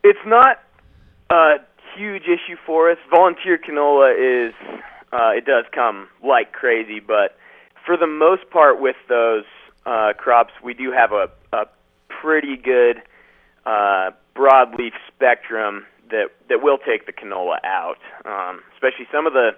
[0.06, 0.64] It's not
[1.30, 1.56] a
[1.96, 2.98] huge issue for us.
[3.10, 4.54] Volunteer canola is
[5.14, 7.38] uh, it does come like crazy, but
[7.86, 9.44] for the most part, with those
[9.86, 11.66] uh, crops, we do have a, a
[12.08, 13.02] pretty good
[13.66, 17.98] uh, broadleaf spectrum that that will take the canola out.
[18.26, 19.52] Um, especially some of the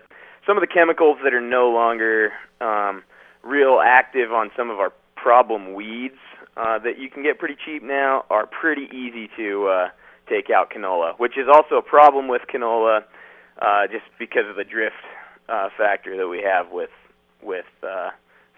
[0.46, 3.04] some of the chemicals that are no longer um,
[3.44, 6.20] real active on some of our problem weeds
[6.58, 9.90] uh, that you can get pretty cheap now are pretty easy to uh,
[10.28, 13.04] take out canola, which is also a problem with canola
[13.62, 14.96] uh, just because of the drift
[15.50, 16.90] uh, factor that we have with
[17.42, 18.10] with uh,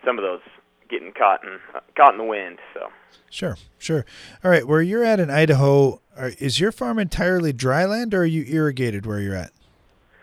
[0.06, 0.42] some of those
[0.90, 2.60] getting caught in uh, caught in the wind.
[2.74, 2.90] So
[3.30, 4.06] sure, sure.
[4.44, 8.22] All right, where you're at in Idaho, are, is your farm entirely dry land, or
[8.22, 9.52] are you irrigated where you're at?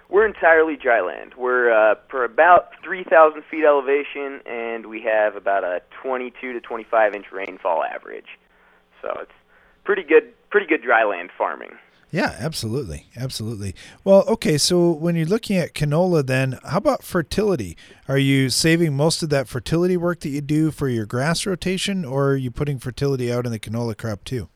[0.09, 1.33] We're entirely dry land.
[1.39, 7.15] We're uh, for about 3,000 feet elevation, and we have about a 22 to 25
[7.15, 8.39] inch rainfall average.
[9.01, 9.33] So it's
[9.85, 11.71] pretty good, pretty good dry land farming.
[12.11, 13.07] Yeah, absolutely.
[13.17, 13.75] Absolutely.
[14.05, 17.75] Well, okay, so when you're looking at canola then, how about fertility?
[18.07, 22.05] Are you saving most of that fertility work that you do for your grass rotation
[22.05, 24.51] or are you putting fertility out in the canola crop too?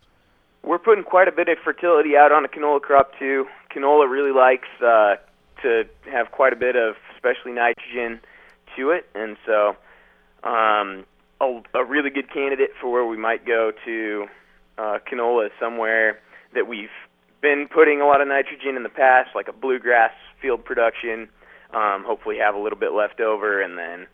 [0.63, 3.47] We're putting quite a bit of fertility out on the canola crop too.
[3.75, 5.15] Canola really likes uh,
[5.63, 8.21] to have quite a bit of especially nitrogen
[8.77, 9.77] to it and so
[10.45, 11.07] um,
[11.41, 14.27] a, a really good candidate for where we might go to
[14.79, 16.19] uh, canola is somewhere
[16.55, 16.89] that we've
[17.43, 21.29] been putting a lot of nitrogen in the past, like a bluegrass field production.
[21.75, 24.07] Um, hopefully, have a little bit left over, and then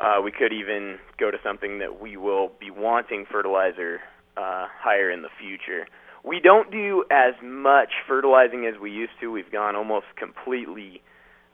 [0.00, 4.00] uh, we could even go to something that we will be wanting fertilizer
[4.36, 5.86] uh, higher in the future.
[6.24, 9.30] We don't do as much fertilizing as we used to.
[9.30, 11.00] We've gone almost completely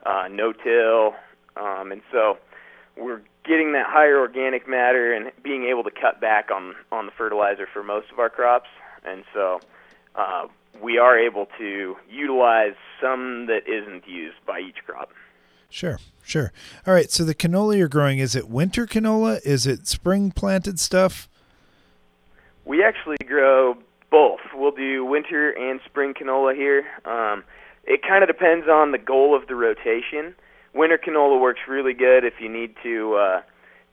[0.05, 1.13] uh, no-till,
[1.55, 2.37] um, and so
[2.97, 7.11] we're getting that higher organic matter and being able to cut back on on the
[7.11, 8.69] fertilizer for most of our crops.
[9.05, 9.59] And so
[10.15, 10.47] uh,
[10.81, 15.11] we are able to utilize some that isn't used by each crop.
[15.69, 16.53] Sure, sure.
[16.85, 17.09] All right.
[17.11, 19.39] So the canola you're growing is it winter canola?
[19.43, 21.27] Is it spring planted stuff?
[22.65, 23.75] We actually grow
[24.09, 24.39] both.
[24.53, 26.85] We'll do winter and spring canola here.
[27.05, 27.43] Um,
[27.85, 30.35] it kind of depends on the goal of the rotation.
[30.73, 33.41] Winter canola works really good if you need to uh,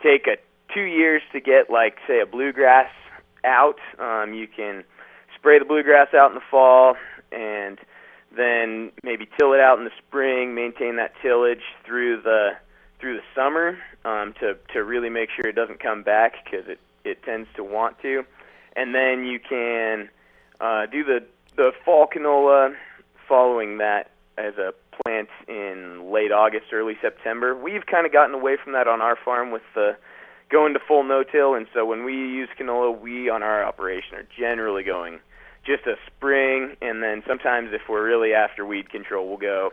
[0.03, 0.37] take a
[0.73, 2.91] two years to get like say a bluegrass
[3.45, 3.79] out.
[3.99, 4.85] Um, you can
[5.37, 6.97] spray the bluegrass out in the fall
[7.33, 7.79] and
[8.37, 12.51] then maybe till it out in the spring, maintain that tillage through the
[13.01, 16.79] through the summer um, to to really make sure it doesn't come back because it
[17.05, 18.25] it tends to want to,
[18.77, 20.09] and then you can
[20.61, 21.25] uh, do the
[21.57, 22.75] the fall canola
[23.29, 24.73] following that as a
[25.03, 27.55] plant in late August, early September.
[27.55, 29.97] We've kind of gotten away from that on our farm with the
[30.51, 34.27] going to full no-till, and so when we use canola, we on our operation are
[34.37, 35.21] generally going
[35.65, 39.71] just a spring, and then sometimes if we're really after weed control, we'll go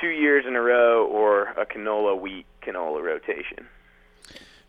[0.00, 3.66] two years in a row or a canola wheat canola rotation.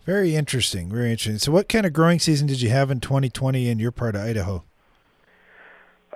[0.06, 0.90] Very interesting.
[0.92, 1.40] Very interesting.
[1.40, 4.22] So, what kind of growing season did you have in 2020 in your part of
[4.22, 4.64] Idaho?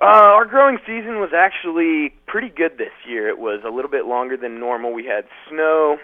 [0.02, 3.28] Uh, our growing season was actually pretty good this year.
[3.28, 4.94] It was a little bit longer than normal.
[4.94, 5.98] We had snow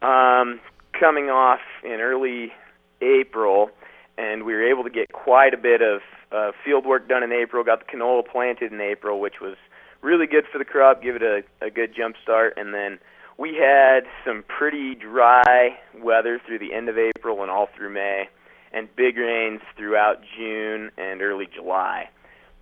[0.00, 0.60] um,
[0.98, 2.52] coming off in early
[3.00, 3.70] April,
[4.16, 7.32] and we were able to get quite a bit of uh, field work done in
[7.32, 7.64] April.
[7.64, 9.56] Got the canola planted in April, which was
[10.02, 13.00] really good for the crop, give it a, a good jump start, and then
[13.38, 18.28] we had some pretty dry weather through the end of April and all through May,
[18.72, 22.08] and big rains throughout June and early July,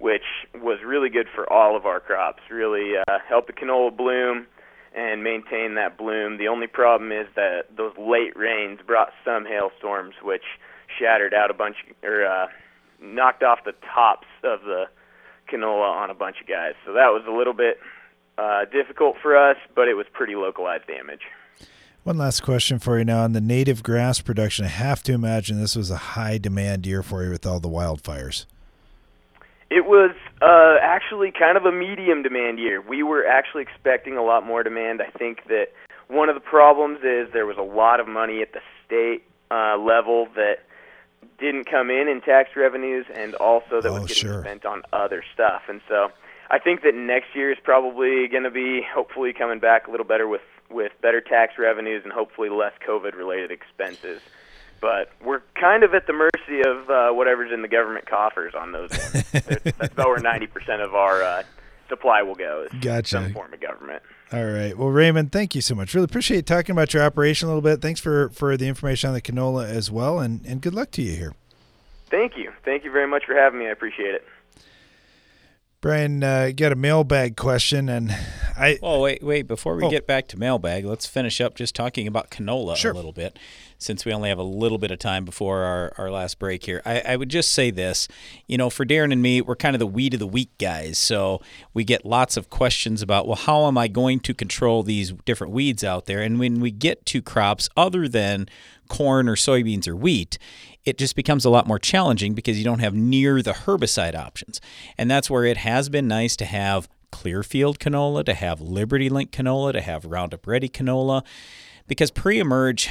[0.00, 2.42] which was really good for all of our crops.
[2.50, 4.46] Really uh, helped the canola bloom
[4.94, 6.38] and maintain that bloom.
[6.38, 10.42] The only problem is that those late rains brought some hailstorms, which
[10.98, 12.46] shattered out a bunch or uh,
[13.00, 14.86] knocked off the tops of the
[15.52, 16.74] canola on a bunch of guys.
[16.84, 17.78] So that was a little bit
[18.38, 21.22] uh, difficult for us, but it was pretty localized damage.
[22.02, 24.64] One last question for you now on the native grass production.
[24.64, 27.68] I have to imagine this was a high demand year for you with all the
[27.68, 28.46] wildfires.
[29.70, 30.10] It was
[30.42, 32.80] uh, actually kind of a medium demand year.
[32.80, 35.00] We were actually expecting a lot more demand.
[35.00, 35.68] I think that
[36.08, 39.76] one of the problems is there was a lot of money at the state uh,
[39.78, 40.56] level that
[41.38, 44.40] didn't come in in tax revenues, and also that Oh, was getting sure.
[44.42, 45.62] spent on other stuff.
[45.68, 46.10] And so
[46.50, 50.06] I think that next year is probably going to be hopefully coming back a little
[50.06, 54.20] better with with better tax revenues and hopefully less COVID related expenses.
[54.80, 58.72] But we're kind of at the mercy of uh, whatever's in the government coffers on
[58.72, 59.12] those ones.
[59.32, 61.42] That's that's about where ninety percent of our uh,
[61.88, 63.08] supply will go is Gotcha.
[63.08, 64.02] some form of government.
[64.32, 64.78] All right.
[64.78, 65.92] Well, Raymond, thank you so much.
[65.92, 67.82] Really appreciate talking about your operation a little bit.
[67.82, 71.02] Thanks for, for the information on the canola as well, and, and good luck to
[71.02, 71.34] you here.
[72.10, 73.66] Thank you, thank you very much for having me.
[73.66, 74.24] I appreciate it.
[75.80, 78.10] Brian, uh, got a mailbag question, and
[78.56, 78.78] I.
[78.82, 79.46] Oh wait, wait!
[79.48, 79.90] Before we Oh.
[79.90, 82.92] get back to mailbag, let's finish up just talking about canola Sure.
[82.92, 83.38] a little bit,
[83.80, 86.82] since we only have a little bit of time before our, our last break here.
[86.84, 88.06] I, I would just say this,
[88.46, 90.98] you know, for Darren and me, we're kind of the weed of the week guys,
[90.98, 91.40] so
[91.74, 95.52] we get lots of questions about, well, how am I going to control these different
[95.52, 96.20] weeds out there?
[96.20, 98.48] And when we get to crops other than
[98.88, 100.38] corn or soybeans or wheat,
[100.84, 104.60] it just becomes a lot more challenging because you don't have near the herbicide options.
[104.96, 109.30] And that's where it has been nice to have Clearfield canola, to have Liberty Link
[109.30, 111.24] canola, to have Roundup Ready canola,
[111.86, 112.88] because pre emerge,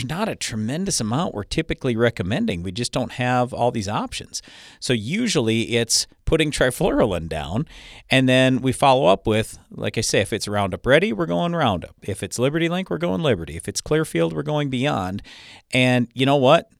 [0.00, 2.62] there's not a tremendous amount we're typically recommending.
[2.62, 4.40] We just don't have all these options.
[4.78, 7.66] So usually it's putting trifluralin down,
[8.08, 11.54] and then we follow up with, like I say, if it's Roundup Ready, we're going
[11.54, 11.96] Roundup.
[12.02, 13.56] If it's Liberty Link, we're going Liberty.
[13.56, 15.22] If it's Clearfield, we're going Beyond.
[15.72, 16.70] And you know what?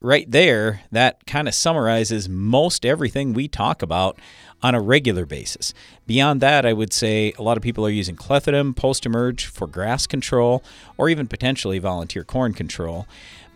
[0.00, 4.18] right there, that kind of summarizes most everything we talk about
[4.62, 5.72] on a regular basis.
[6.06, 9.66] Beyond that, I would say a lot of people are using clethodim post emerge for
[9.66, 10.62] grass control
[10.96, 13.06] or even potentially volunteer corn control.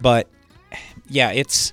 [0.00, 0.28] But
[1.08, 1.72] yeah, it's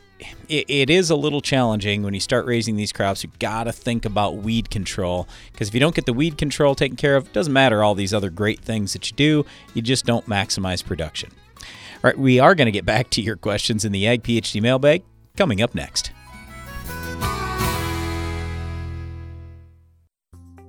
[0.49, 3.23] it, is a little challenging when you start raising these crops.
[3.23, 6.75] You've got to think about weed control because if you don't get the weed control
[6.75, 9.45] taken care of, it doesn't matter all these other great things that you do.
[9.73, 11.29] You just don't maximize production.
[11.57, 14.61] All right, we are going to get back to your questions in the Ag PhD
[14.61, 15.03] mailbag
[15.35, 16.11] coming up next.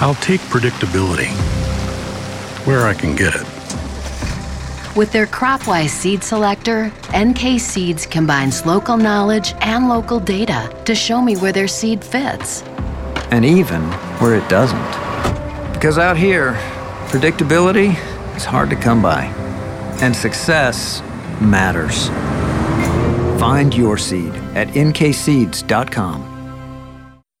[0.00, 1.28] I'll take predictability
[2.66, 3.46] where I can get it.
[4.96, 11.20] With their CropWise seed selector, NK Seeds combines local knowledge and local data to show
[11.20, 12.62] me where their seed fits.
[13.30, 13.80] and even
[14.20, 15.72] where it doesn't.
[15.72, 16.52] Because out here,
[17.08, 17.96] predictability
[18.36, 19.24] is hard to come by,
[20.00, 21.02] and success
[21.40, 22.08] matters.
[23.40, 26.33] Find your seed at nkseeds.com.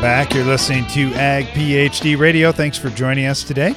[0.00, 0.32] Back.
[0.32, 2.52] You're listening to Ag PhD Radio.
[2.52, 3.74] Thanks for joining us today.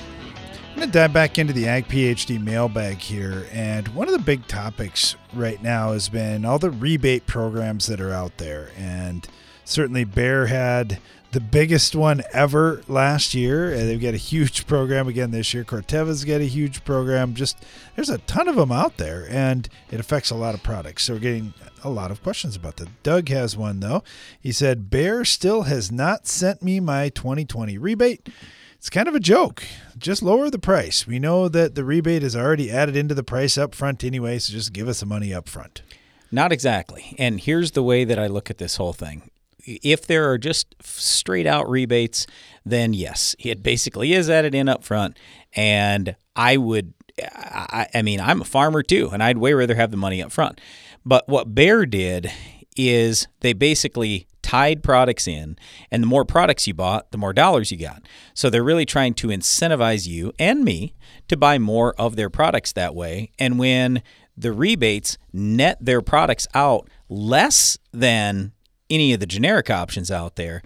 [0.69, 3.47] I'm going to dive back into the Ag PhD mailbag here.
[3.51, 7.99] And one of the big topics right now has been all the rebate programs that
[7.99, 8.69] are out there.
[8.77, 9.27] And
[9.65, 10.99] certainly, Bayer had
[11.31, 13.71] the biggest one ever last year.
[13.71, 15.63] And they've got a huge program again this year.
[15.63, 17.33] Corteva's got a huge program.
[17.33, 17.57] Just
[17.95, 21.03] there's a ton of them out there, and it affects a lot of products.
[21.03, 21.53] So we're getting
[21.83, 23.03] a lot of questions about that.
[23.03, 24.03] Doug has one though.
[24.39, 28.29] He said "Bayer still has not sent me my 2020 rebate.
[28.77, 29.63] It's kind of a joke.
[29.95, 31.05] Just lower the price.
[31.05, 34.53] We know that the rebate is already added into the price up front anyway, so
[34.53, 35.83] just give us the money up front.
[36.31, 37.13] Not exactly.
[37.19, 39.29] And here's the way that I look at this whole thing.
[39.65, 42.27] If there are just straight out rebates,
[42.65, 45.17] then yes, it basically is added in up front.
[45.55, 49.91] And I would, I, I mean, I'm a farmer too, and I'd way rather have
[49.91, 50.61] the money up front.
[51.05, 52.31] But what Bayer did
[52.77, 55.57] is they basically tied products in,
[55.91, 58.05] and the more products you bought, the more dollars you got.
[58.33, 60.93] So they're really trying to incentivize you and me
[61.27, 63.31] to buy more of their products that way.
[63.39, 64.01] And when
[64.37, 68.51] the rebates net their products out less than
[68.91, 70.61] any of the generic options out there,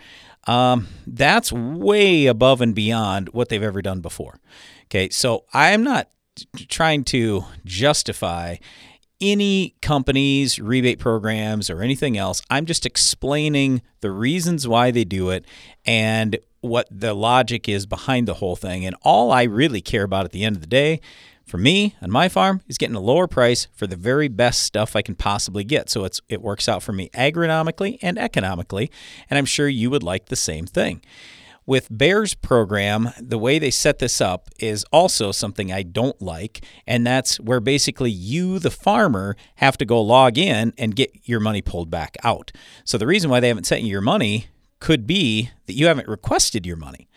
[0.47, 4.39] um, that's way above and beyond what they've ever done before.
[4.85, 6.09] Okay, so I'm not
[6.67, 8.57] trying to justify
[9.21, 12.41] any companies, rebate programs, or anything else.
[12.49, 15.45] I'm just explaining the reasons why they do it
[15.85, 18.85] and what the logic is behind the whole thing.
[18.85, 20.99] And all I really care about at the end of the day,
[21.45, 24.95] for me and my farm, is getting a lower price for the very best stuff
[24.95, 25.89] I can possibly get.
[25.89, 28.91] So it's it works out for me agronomically and economically,
[29.29, 31.01] and I'm sure you would like the same thing.
[31.67, 36.63] With Bayer's program, the way they set this up is also something I don't like,
[36.85, 41.39] and that's where basically you, the farmer, have to go log in and get your
[41.39, 42.51] money pulled back out.
[42.83, 44.47] So the reason why they haven't sent you your money
[44.79, 47.07] could be that you haven't requested your money.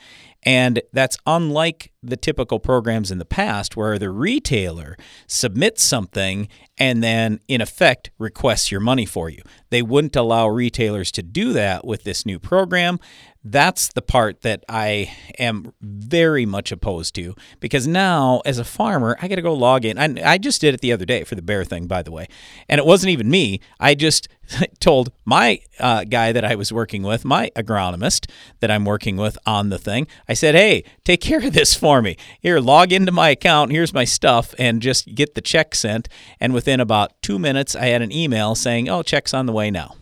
[0.48, 4.96] And that's unlike the typical programs in the past where the retailer
[5.26, 9.42] submits something and then, in effect, requests your money for you.
[9.68, 12.98] They wouldn't allow retailers to do that with this new program.
[13.44, 19.16] That's the part that I am very much opposed to because now, as a farmer,
[19.22, 19.96] I got to go log in.
[19.96, 22.26] I, I just did it the other day for the Bayer thing, by the way.
[22.68, 23.60] And it wasn't even me.
[23.78, 24.28] I just
[24.80, 28.28] told my uh, guy that I was working with, my agronomist
[28.58, 32.02] that I'm working with on the thing, I said, hey, take care of this for
[32.02, 32.16] me.
[32.40, 33.70] Here, log into my account.
[33.70, 36.08] Here's my stuff, and just get the check sent.
[36.40, 39.70] And within about two minutes, I had an email saying, oh, check's on the way
[39.70, 39.94] now.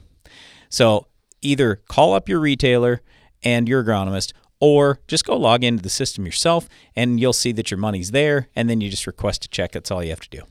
[0.71, 1.07] So
[1.43, 3.03] either call up your retailer
[3.47, 7.71] and your agronomist, or just go log into the system yourself and you'll see that
[7.71, 9.71] your money's there and then you just request a check.
[9.71, 10.43] That's all you have to do.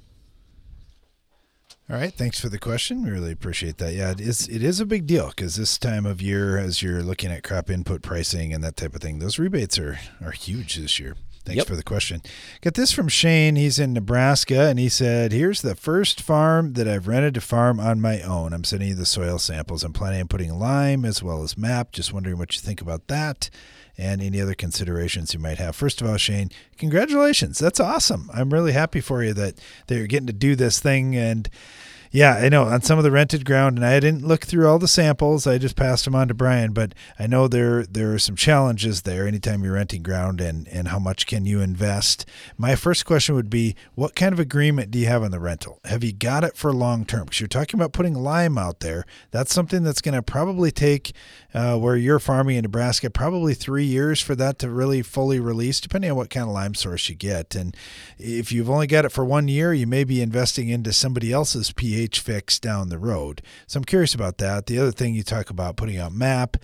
[1.90, 3.04] All right, thanks for the question.
[3.04, 3.94] We really appreciate that.
[3.94, 7.04] Yeah, it is it is a big deal because this time of year, as you're
[7.04, 10.78] looking at crop input pricing and that type of thing, those rebates are are huge
[10.78, 11.16] this year.
[11.46, 11.68] Thanks Yep.
[11.68, 12.22] for the question.
[12.62, 13.56] Got this from Shane.
[13.56, 17.80] He's in Nebraska, and he said, "Here's the first farm that I've rented to farm
[17.80, 18.52] on my own.
[18.52, 19.84] I'm sending you the soil samples.
[19.84, 21.92] I'm planning on putting lime as well as MAP.
[21.92, 23.50] Just wondering what you think about that."
[23.98, 25.74] And any other considerations you might have.
[25.74, 27.60] First of all, Shane, congratulations.
[27.60, 28.30] That's awesome.
[28.34, 29.56] I'm really happy for you that,
[29.88, 31.16] that you're getting to do this thing.
[31.16, 31.48] And
[32.16, 32.64] Yeah, I know.
[32.64, 35.46] On some of the rented ground, and I didn't look through all the samples.
[35.46, 39.02] I just passed them on to Brian, but I know there there are some challenges
[39.02, 42.26] there anytime you're renting ground and and how much can you invest.
[42.58, 45.82] My first question would be what kind of agreement do you have on the rental?
[45.84, 47.26] Have you got it for long term?
[47.26, 49.04] Because you're talking about putting lime out there.
[49.32, 51.12] That's something that's going to probably take
[51.54, 55.82] uh, where you're farming in Nebraska probably three years for that to really fully release,
[55.82, 57.56] depending on what kind of lime source you get.
[57.56, 57.76] And
[58.18, 61.74] if you've only got it for one year, you may be investing into somebody else's
[61.74, 63.42] pH fix down the road.
[63.68, 64.66] So I'm curious about that.
[64.68, 66.58] The other thing you talk about putting out MAP.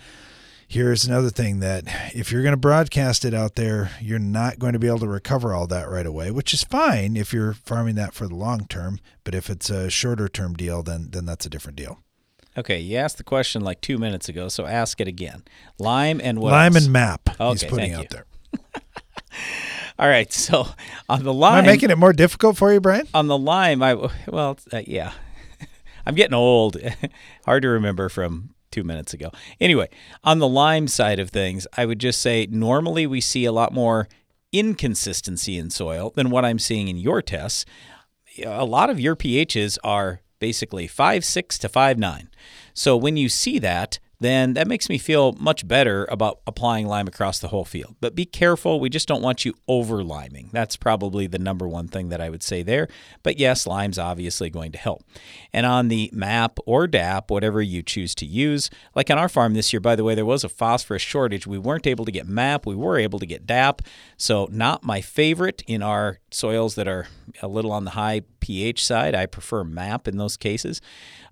[0.68, 1.84] Here's another thing that
[2.14, 5.08] if you're going to broadcast it out there, you're not going to be able to
[5.08, 8.66] recover all that right away, which is fine if you're farming that for the long
[8.66, 8.98] term.
[9.22, 11.98] But if it's a shorter term deal, then then that's a different deal.
[12.56, 15.42] Okay, you asked the question like two minutes ago, so ask it again.
[15.78, 16.52] Lime and what?
[16.52, 16.84] Lime else?
[16.84, 17.28] and MAP.
[17.38, 18.08] Okay, he's putting thank out you.
[18.10, 18.82] there.
[19.98, 20.66] All right, so
[21.08, 23.06] on the Am lime, I making it more difficult for you, Brian?
[23.14, 23.94] on the lime, I
[24.26, 25.12] well, uh, yeah,
[26.06, 26.76] I'm getting old.
[27.44, 29.30] Hard to remember from two minutes ago.
[29.60, 29.88] Anyway,
[30.24, 33.72] on the lime side of things, I would just say normally we see a lot
[33.72, 34.08] more
[34.52, 37.64] inconsistency in soil than what I'm seeing in your tests.
[38.44, 42.28] A lot of your pHs are basically five six to five nine.
[42.74, 47.06] So when you see that, then that makes me feel much better about applying lime
[47.06, 47.96] across the whole field.
[48.00, 50.50] But be careful, we just don't want you over liming.
[50.52, 52.88] That's probably the number one thing that I would say there.
[53.22, 55.02] But yes, lime's obviously going to help.
[55.52, 59.54] And on the MAP or DAP, whatever you choose to use, like on our farm
[59.54, 61.46] this year, by the way, there was a phosphorus shortage.
[61.46, 63.82] We weren't able to get MAP, we were able to get DAP.
[64.16, 67.08] So, not my favorite in our soils that are
[67.40, 69.14] a little on the high pH side.
[69.14, 70.82] I prefer MAP in those cases.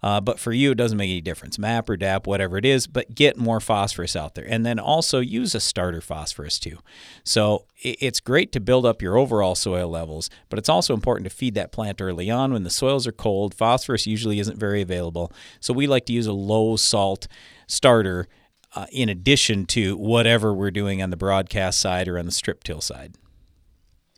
[0.03, 1.59] Uh, but for you, it doesn't make any difference.
[1.59, 4.47] MAP or DAP, whatever it is, but get more phosphorus out there.
[4.49, 6.79] And then also use a starter phosphorus too.
[7.23, 11.35] So it's great to build up your overall soil levels, but it's also important to
[11.35, 12.53] feed that plant early on.
[12.53, 15.33] When the soils are cold, phosphorus usually isn't very available.
[15.59, 17.27] So we like to use a low salt
[17.67, 18.29] starter
[18.75, 22.63] uh, in addition to whatever we're doing on the broadcast side or on the strip
[22.65, 23.17] till side.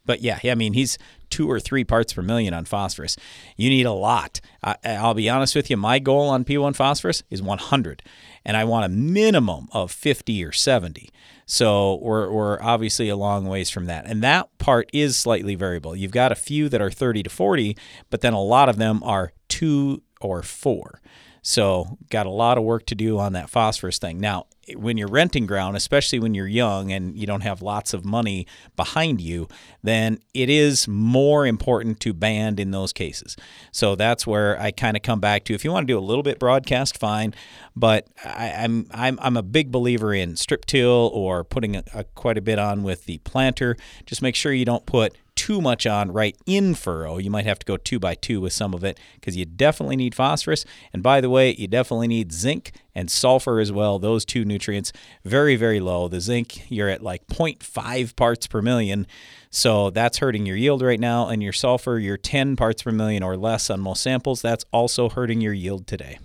[0.04, 0.98] But yeah, I mean, he's
[1.30, 3.16] two or three parts per million on phosphorus.
[3.56, 4.40] You need a lot.
[4.62, 8.02] I, I'll be honest with you, my goal on P1 phosphorus is 100,
[8.44, 11.10] and I want a minimum of 50 or 70.
[11.46, 14.06] So we're, we're obviously a long ways from that.
[14.06, 15.96] And that part is slightly variable.
[15.96, 17.76] You've got a few that are 30 to 40,
[18.10, 21.00] but then a lot of them are two or four.
[21.44, 24.20] So, got a lot of work to do on that phosphorus thing.
[24.20, 24.46] Now,
[24.76, 28.46] when you're renting ground, especially when you're young and you don't have lots of money
[28.76, 29.48] behind you,
[29.82, 33.36] then it is more important to band in those cases.
[33.70, 35.54] So that's where I kind of come back to.
[35.54, 37.34] If you want to do a little bit broadcast, fine,
[37.74, 42.04] but I, I'm I'm I'm a big believer in strip till or putting a, a,
[42.04, 43.76] quite a bit on with the planter.
[44.06, 47.18] Just make sure you don't put too much on right in furrow.
[47.18, 49.96] You might have to go two by two with some of it because you definitely
[49.96, 50.64] need phosphorus.
[50.92, 53.98] And by the way, you definitely need zinc and sulfur as well.
[53.98, 54.92] Those two nutrients
[55.24, 56.06] very very low.
[56.06, 59.04] The zinc you're at like 0.5 parts per million.
[59.50, 63.24] So that's hurting your yield right now and your sulfur you're 10 parts per million
[63.24, 64.42] or less on most samples.
[64.42, 66.20] That's also hurting your yield today.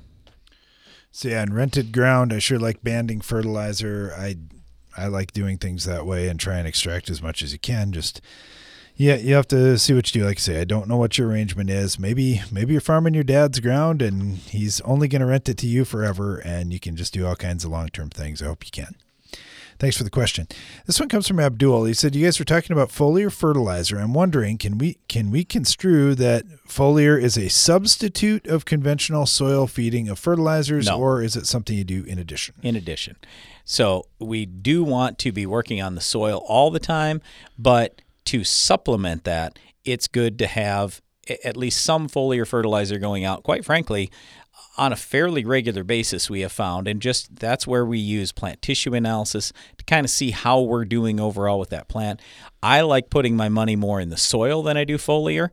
[1.12, 4.14] So yeah, on rented ground, I sure like banding fertilizer.
[4.16, 4.36] I
[4.96, 7.92] I like doing things that way and try and extract as much as you can.
[7.92, 8.22] Just
[8.98, 10.28] yeah, you have to see what you do.
[10.28, 12.00] Like I say, I don't know what your arrangement is.
[12.00, 15.68] Maybe maybe you're farming your dad's ground and he's only going to rent it to
[15.68, 18.42] you forever, and you can just do all kinds of long term things.
[18.42, 18.96] I hope you can.
[19.80, 20.48] Thanks for the question.
[20.88, 21.84] This one comes from Abdul.
[21.86, 24.00] He said, "You guys were talking about foliar fertilizer.
[24.00, 29.68] I'm wondering, can we can we construe that foliar is a substitute of conventional soil
[29.68, 30.98] feeding of fertilizers, No.
[30.98, 33.18] or is it something you do in addition?" in addition.
[33.66, 37.22] So we do want to be working on the soil all the time,
[37.60, 41.02] but to supplement that, it's good to have
[41.44, 43.44] at least some foliar fertilizer going out.
[43.44, 44.10] Quite frankly,
[44.78, 48.62] on a fairly regular basis, we have found, and just that's where we use plant
[48.62, 52.22] tissue analysis to kind of see how we're doing overall with that plant.
[52.62, 55.50] I like putting my money more in the soil than I do foliar.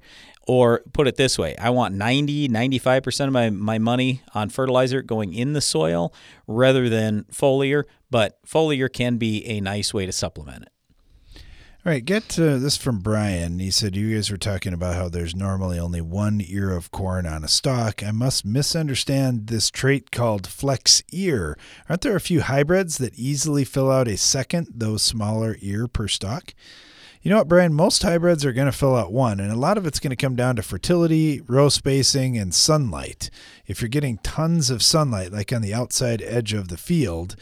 [0.47, 5.01] Or put it this way, I want 90, 95% of my, my money on fertilizer
[5.01, 6.13] going in the soil
[6.47, 10.74] rather than foliar, but foliar can be a nice way to supplement it.
[11.87, 13.59] All right, get uh, this from Brian.
[13.59, 17.27] He said you guys were talking about how there's normally only one ear of corn
[17.27, 18.03] on a stalk.
[18.03, 21.59] I must misunderstand this trait called flex ear.
[21.87, 26.09] Aren't there a few hybrids that easily fill out a second, though smaller ear per
[26.09, 26.55] stalk?
[27.21, 27.75] You know what, Brian?
[27.75, 30.17] Most hybrids are going to fill out one, and a lot of it's going to
[30.17, 33.29] come down to fertility, row spacing, and sunlight.
[33.67, 37.37] If you're getting tons of sunlight, like on the outside edge of the field,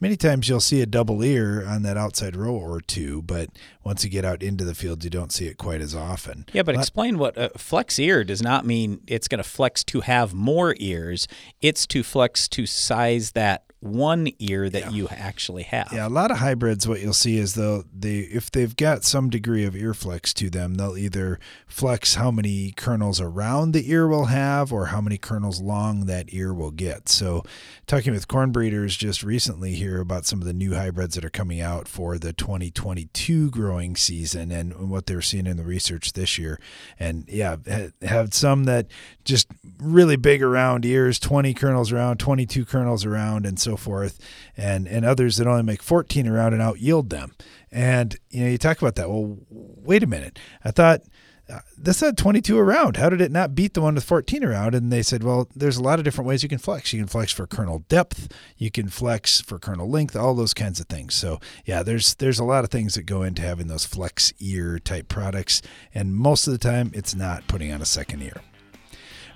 [0.00, 3.50] many times you'll see a double ear on that outside row or two, but
[3.84, 6.46] once you get out into the field, you don't see it quite as often.
[6.52, 10.00] Yeah, but explain what uh, flex ear does not mean it's going to flex to
[10.00, 11.26] have more ears.
[11.60, 15.90] It's to flex to size that one ear that you actually have.
[15.92, 16.88] Yeah, a lot of hybrids.
[16.88, 20.50] What you'll see is they'll they if they've got some degree of ear flex to
[20.50, 25.16] them, they'll either flex how many kernels around the ear will have, or how many
[25.16, 27.08] kernels long that ear will get.
[27.08, 27.44] So,
[27.86, 31.30] talking with corn breeders just recently here about some of the new hybrids that are
[31.30, 36.36] coming out for the 2022 growing season and what they're seeing in the research this
[36.36, 36.58] year,
[36.98, 37.56] and yeah,
[38.02, 38.88] have some that
[39.24, 39.48] just
[39.78, 44.18] really big around ears, 20 kernels around, 22 kernels around, and so forth,
[44.56, 47.34] and and others that only make 14 around and out yield them.
[47.70, 49.10] And you know, you talk about that.
[49.10, 50.38] Well, wait a minute.
[50.64, 51.02] I thought
[51.50, 52.98] uh, this had 22 around.
[52.98, 54.74] How did it not beat the one with 14 around?
[54.74, 56.92] And they said, well, there's a lot of different ways you can flex.
[56.92, 60.78] You can flex for kernel depth, you can flex for kernel length, all those kinds
[60.78, 61.14] of things.
[61.14, 64.78] So yeah, there's there's a lot of things that go into having those flex ear
[64.78, 65.62] type products,
[65.94, 68.42] and most of the time, it's not putting on a second ear.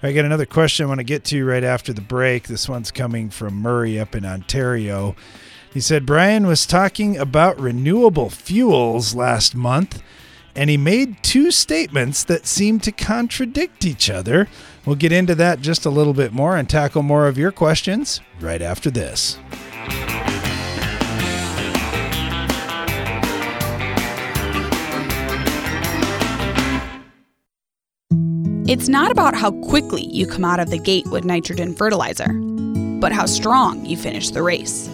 [0.05, 2.49] I got another question I want to get to right after the break.
[2.49, 5.15] This one's coming from Murray up in Ontario.
[5.73, 10.03] He said Brian was talking about renewable fuels last month,
[10.57, 14.49] and he made two statements that seem to contradict each other.
[14.85, 18.21] We'll get into that just a little bit more and tackle more of your questions
[18.41, 19.39] right after this.
[28.69, 32.33] It's not about how quickly you come out of the gate with nitrogen fertilizer,
[33.01, 34.89] but how strong you finish the race.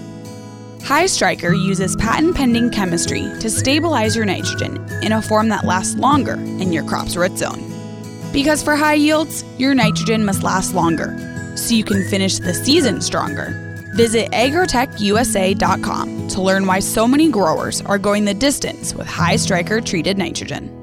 [0.83, 5.97] High Striker uses patent pending chemistry to stabilize your nitrogen in a form that lasts
[5.97, 7.62] longer in your crop's root zone.
[8.33, 13.03] Because for high yields, your nitrogen must last longer, so you can finish the season
[13.03, 13.53] stronger.
[13.97, 19.83] Visit agrotechusa.com to learn why so many growers are going the distance with High Striker
[19.83, 20.78] treated nitrogen.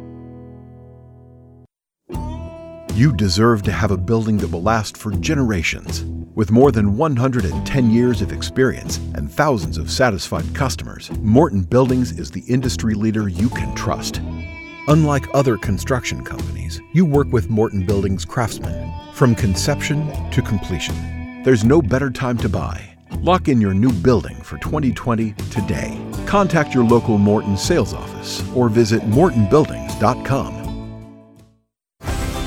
[2.95, 6.05] You deserve to have a building that will last for generations.
[6.33, 12.31] With more than 110 years of experience and thousands of satisfied customers, Morton Buildings is
[12.31, 14.21] the industry leader you can trust.
[14.87, 21.43] Unlike other construction companies, you work with Morton Buildings craftsmen from conception to completion.
[21.43, 22.95] There's no better time to buy.
[23.17, 26.01] Lock in your new building for 2020 today.
[26.27, 30.64] Contact your local Morton sales office or visit mortonbuildings.com.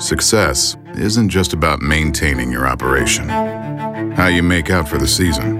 [0.00, 3.28] Success isn't just about maintaining your operation,
[4.12, 5.58] how you make out for the season,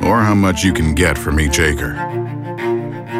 [0.00, 1.96] or how much you can get from each acre.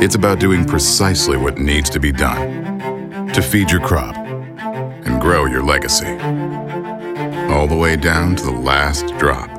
[0.01, 5.47] It's about doing precisely what needs to be done to feed your crop and grow
[5.47, 6.07] your legacy.
[7.53, 9.51] All the way down to the last drop.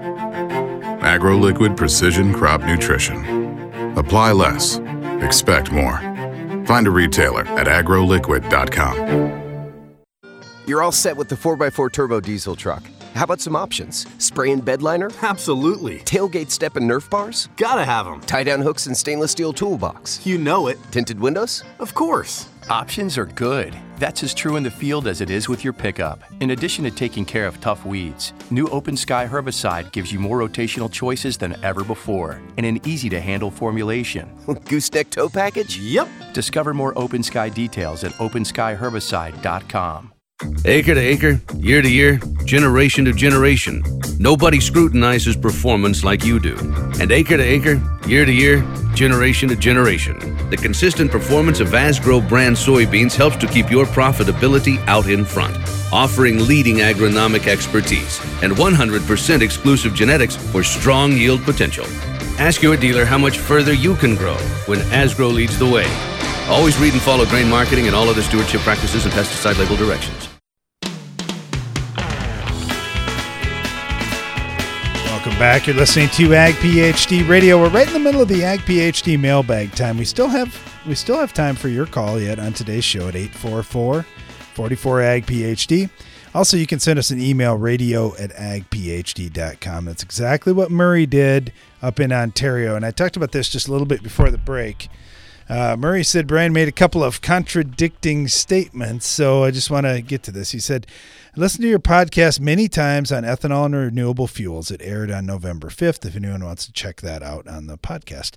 [1.02, 3.98] AgroLiquid Precision Crop Nutrition.
[3.98, 4.78] Apply less,
[5.22, 5.98] expect more.
[6.66, 9.45] Find a retailer at agroliquid.com.
[10.68, 12.84] You're all set with the 4x4 turbo diesel truck.
[13.14, 14.06] How about some options?
[14.18, 15.10] Spray and bed liner?
[15.22, 16.00] Absolutely.
[16.00, 17.48] Tailgate step and Nerf bars?
[17.56, 18.20] Gotta have them.
[18.22, 20.26] Tie down hooks and stainless steel toolbox?
[20.26, 20.78] You know it.
[20.92, 21.64] Tinted windows?
[21.80, 22.50] Of course.
[22.70, 23.78] Options are good.
[24.00, 26.24] That's as true in the field as it is with your pickup.
[26.40, 30.40] In addition to taking care of tough weeds, new Open Sky herbicide gives you more
[30.40, 34.28] rotational choices than ever before and an easy to handle formulation.
[34.66, 35.78] Gooseneck tow package?
[35.78, 36.08] Yep.
[36.34, 40.15] Discover more Open Sky details at openskyherbicide.com.
[40.66, 43.84] Acre to acre, year to year, generation to generation,
[44.20, 46.56] nobody scrutinizes performance like you do.
[47.00, 48.66] And acre to acre, year to year,
[48.96, 50.18] generation to generation,
[50.50, 55.56] the consistent performance of Asgrow brand soybeans helps to keep your profitability out in front,
[55.92, 61.86] offering leading agronomic expertise and 100% exclusive genetics for strong yield potential.
[62.38, 65.86] Ask your dealer how much further you can grow when Asgrow leads the way.
[66.48, 70.35] Always read and follow grain marketing and all other stewardship practices and pesticide label directions.
[75.36, 75.68] Welcome back.
[75.68, 77.62] You're listening to Ag PhD Radio.
[77.62, 79.98] We're right in the middle of the Ag PhD mailbag time.
[79.98, 80.58] We still have
[80.88, 84.04] we still have time for your call yet on today's show at 844
[84.54, 85.90] 44 Ag PhD.
[86.34, 89.84] Also, you can send us an email, radio at agphd.com.
[89.84, 92.78] That's exactly what Murray did up in Ontario.
[92.78, 94.88] And I talked about this just a little bit before the break.
[95.50, 100.02] Uh, Murray said Brian made a couple of contradicting statements, so I just want to
[100.02, 100.52] get to this.
[100.52, 100.88] He said,
[101.36, 104.72] I listened to your podcast many times on ethanol and renewable fuels.
[104.72, 108.36] It aired on November 5th, if anyone wants to check that out on the podcast.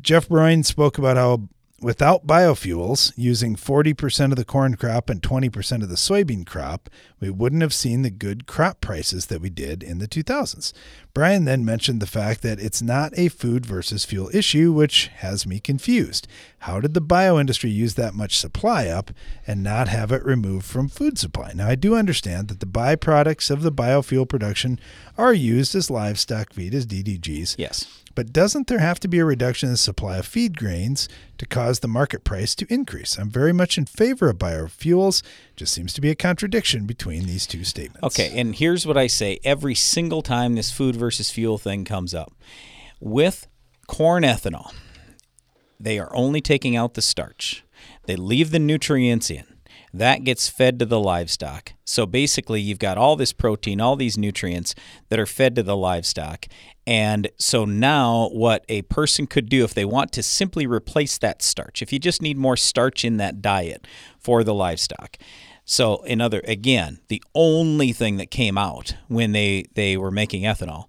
[0.00, 1.48] Jeff Broin spoke about how
[1.82, 6.88] without biofuels, using 40% of the corn crop and 20% of the soybean crop,
[7.20, 10.72] we wouldn't have seen the good crop prices that we did in the 2000s.
[11.12, 15.46] Brian then mentioned the fact that it's not a food versus fuel issue, which has
[15.46, 16.26] me confused.
[16.60, 19.10] How did the bio industry use that much supply up
[19.46, 21.52] and not have it removed from food supply?
[21.54, 24.78] Now, I do understand that the byproducts of the biofuel production
[25.18, 27.56] are used as livestock feed, as DDGs.
[27.58, 28.01] Yes.
[28.14, 31.08] But doesn't there have to be a reduction in the supply of feed grains
[31.38, 33.18] to cause the market price to increase?
[33.18, 35.22] I'm very much in favor of biofuels.
[35.56, 38.02] Just seems to be a contradiction between these two statements.
[38.02, 42.14] Okay, and here's what I say every single time this food versus fuel thing comes
[42.14, 42.32] up.
[43.00, 43.46] With
[43.86, 44.72] corn ethanol,
[45.80, 47.64] they are only taking out the starch.
[48.04, 49.44] They leave the nutrients in.
[49.94, 51.74] That gets fed to the livestock.
[51.84, 54.74] So basically, you've got all this protein, all these nutrients
[55.10, 56.46] that are fed to the livestock.
[56.86, 61.42] And so now, what a person could do if they want to simply replace that
[61.42, 63.86] starch, if you just need more starch in that diet
[64.18, 65.18] for the livestock.
[65.64, 70.42] So, in other, again, the only thing that came out when they, they were making
[70.42, 70.86] ethanol,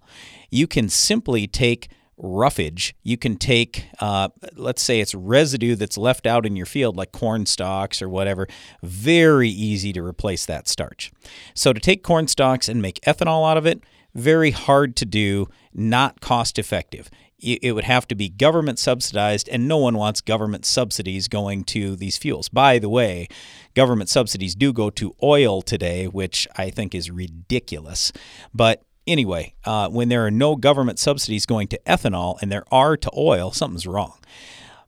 [0.49, 2.95] you can simply take roughage.
[3.03, 7.11] You can take, uh, let's say it's residue that's left out in your field, like
[7.11, 8.47] corn stalks or whatever.
[8.82, 11.11] Very easy to replace that starch.
[11.53, 13.84] So, to take corn stalks and make ethanol out of it,
[14.16, 17.09] very hard to do, not cost effective.
[17.39, 21.97] It would have to be government subsidized, and no one wants government subsidies going to
[21.97, 22.47] these fuels.
[22.47, 23.28] By the way,
[23.76, 28.14] government subsidies do go to oil today, which I think is ridiculous.
[28.53, 32.97] But anyway, uh, when there are no government subsidies going to ethanol and there are
[32.97, 34.18] to oil, something's wrong.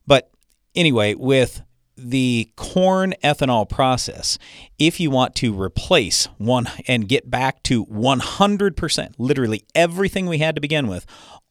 [0.07, 0.29] But
[0.75, 1.61] anyway, with
[1.97, 4.37] the corn ethanol process,
[4.77, 10.55] if you want to replace one and get back to 100%, literally everything we had
[10.55, 11.05] to begin with,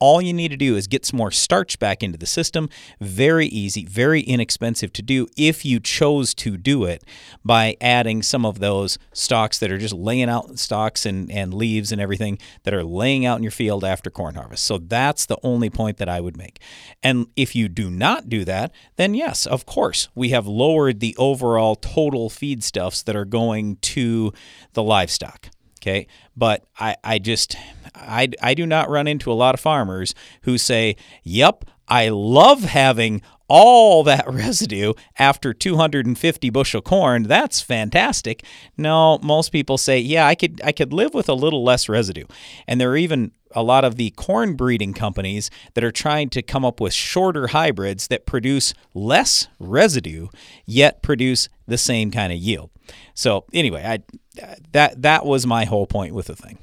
[0.05, 2.69] all you need to do is get some more starch back into the system.
[3.01, 7.03] Very easy, very inexpensive to do if you chose to do it
[7.43, 11.91] by adding some of those stalks that are just laying out stalks and, and leaves
[11.91, 14.65] and everything that are laying out in your field after corn harvest.
[14.65, 16.61] So that's the only point that I would make.
[17.03, 21.17] And if you do not do that, then yes, of course, we have lowered the
[21.17, 24.35] overall total feedstuffs that are going to
[24.75, 25.49] the livestock.
[25.81, 26.07] Okay.
[26.37, 27.57] But I, I just,
[27.95, 32.63] I, I do not run into a lot of farmers who say, yep, I love
[32.63, 37.25] having all that residue after 250 bushel corn.
[37.25, 38.45] That's fantastic.
[38.77, 42.25] No most people say yeah i could i could live with a little less residue.
[42.67, 46.43] And there are even a lot of the corn breeding companies that are trying to
[46.43, 50.29] come up with shorter hybrids that produce less residue
[50.67, 52.71] yet produce the same kind of yield.
[53.15, 56.59] So anyway i that that was my whole point with the thing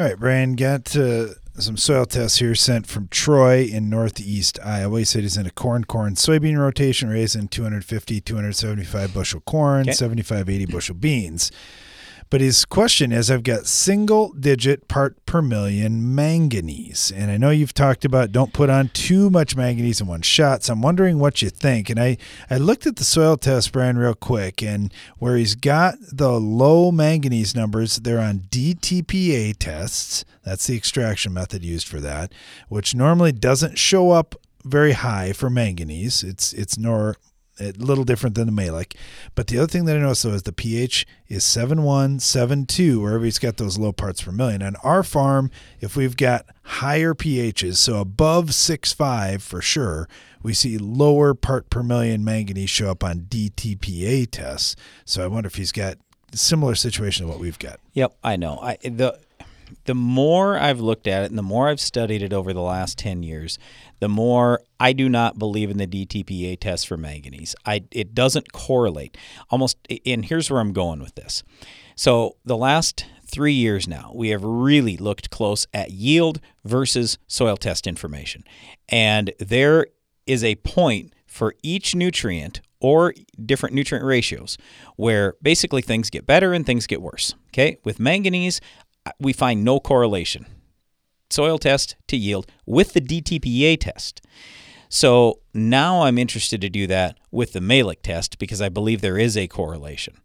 [0.00, 1.26] all right, Brian, got uh,
[1.58, 5.00] some soil tests here sent from Troy in northeast Iowa.
[5.00, 9.92] He said he's in a corn, corn, soybean rotation, raising 250, 275 bushel corn, okay.
[9.92, 11.52] 75, 80 bushel beans.
[12.30, 17.12] But his question is I've got single digit part per million manganese.
[17.14, 20.62] And I know you've talked about don't put on too much manganese in one shot.
[20.62, 21.90] So I'm wondering what you think.
[21.90, 22.16] And I,
[22.48, 24.62] I looked at the soil test, Brian, real quick.
[24.62, 30.24] And where he's got the low manganese numbers, they're on DTPA tests.
[30.44, 32.32] That's the extraction method used for that,
[32.68, 36.22] which normally doesn't show up very high for manganese.
[36.22, 37.16] It's it's nor
[37.60, 38.94] a little different than the Mehlich.
[39.34, 43.38] But the other thing that I noticed though is the pH is 7172 wherever he's
[43.38, 44.62] got those low parts per million.
[44.62, 45.50] On our farm,
[45.80, 50.08] if we've got higher pHs, so above 6.5 for sure,
[50.42, 54.74] we see lower part per million manganese show up on DTPA tests.
[55.04, 55.98] So I wonder if he's got
[56.32, 57.80] similar situation to what we've got.
[57.92, 58.58] Yep, I know.
[58.60, 59.18] I the
[59.84, 62.98] the more I've looked at it and the more I've studied it over the last
[62.98, 63.58] 10 years,
[64.00, 67.54] the more I do not believe in the DTPA test for manganese.
[67.64, 69.16] I, it doesn't correlate.
[69.50, 71.42] Almost, and here's where I'm going with this.
[71.94, 77.56] So, the last three years now, we have really looked close at yield versus soil
[77.56, 78.42] test information.
[78.88, 79.86] And there
[80.26, 84.56] is a point for each nutrient or different nutrient ratios
[84.96, 87.34] where basically things get better and things get worse.
[87.48, 88.60] Okay, with manganese,
[89.06, 90.46] uh, we find no correlation.
[91.30, 94.20] Soil test to yield with the DTPA test.
[94.88, 99.18] So now I'm interested to do that with the Mehlich test because I believe there
[99.18, 100.16] is a correlation.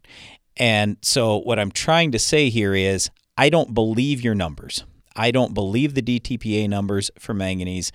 [0.56, 4.84] And so, what I'm trying to say here is I don't believe your numbers.
[5.14, 7.92] I don't believe the DTPA numbers for manganese.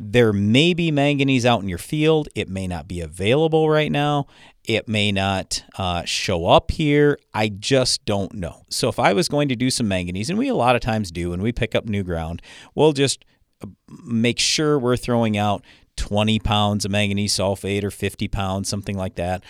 [0.00, 2.28] There may be manganese out in your field.
[2.36, 4.28] It may not be available right now.
[4.62, 7.18] It may not uh, show up here.
[7.34, 8.62] I just don't know.
[8.70, 11.10] So, if I was going to do some manganese, and we a lot of times
[11.10, 12.42] do when we pick up new ground,
[12.76, 13.24] we'll just
[13.60, 13.66] uh,
[14.04, 15.64] make sure we're throwing out
[15.96, 19.42] 20 pounds of manganese sulfate or 50 pounds, something like that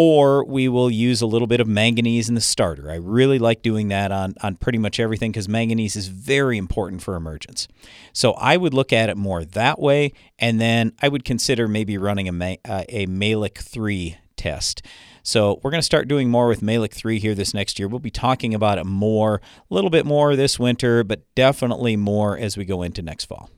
[0.00, 2.88] or we will use a little bit of manganese in the starter.
[2.88, 7.02] I really like doing that on, on pretty much everything because manganese is very important
[7.02, 7.66] for emergence.
[8.12, 11.98] So I would look at it more that way, and then I would consider maybe
[11.98, 14.82] running a, uh, a Mehlich 3 test.
[15.24, 17.88] So we're going to start doing more with Mehlich 3 here this next year.
[17.88, 22.38] We'll be talking about it more, a little bit more this winter, but definitely more
[22.38, 23.50] as we go into next fall.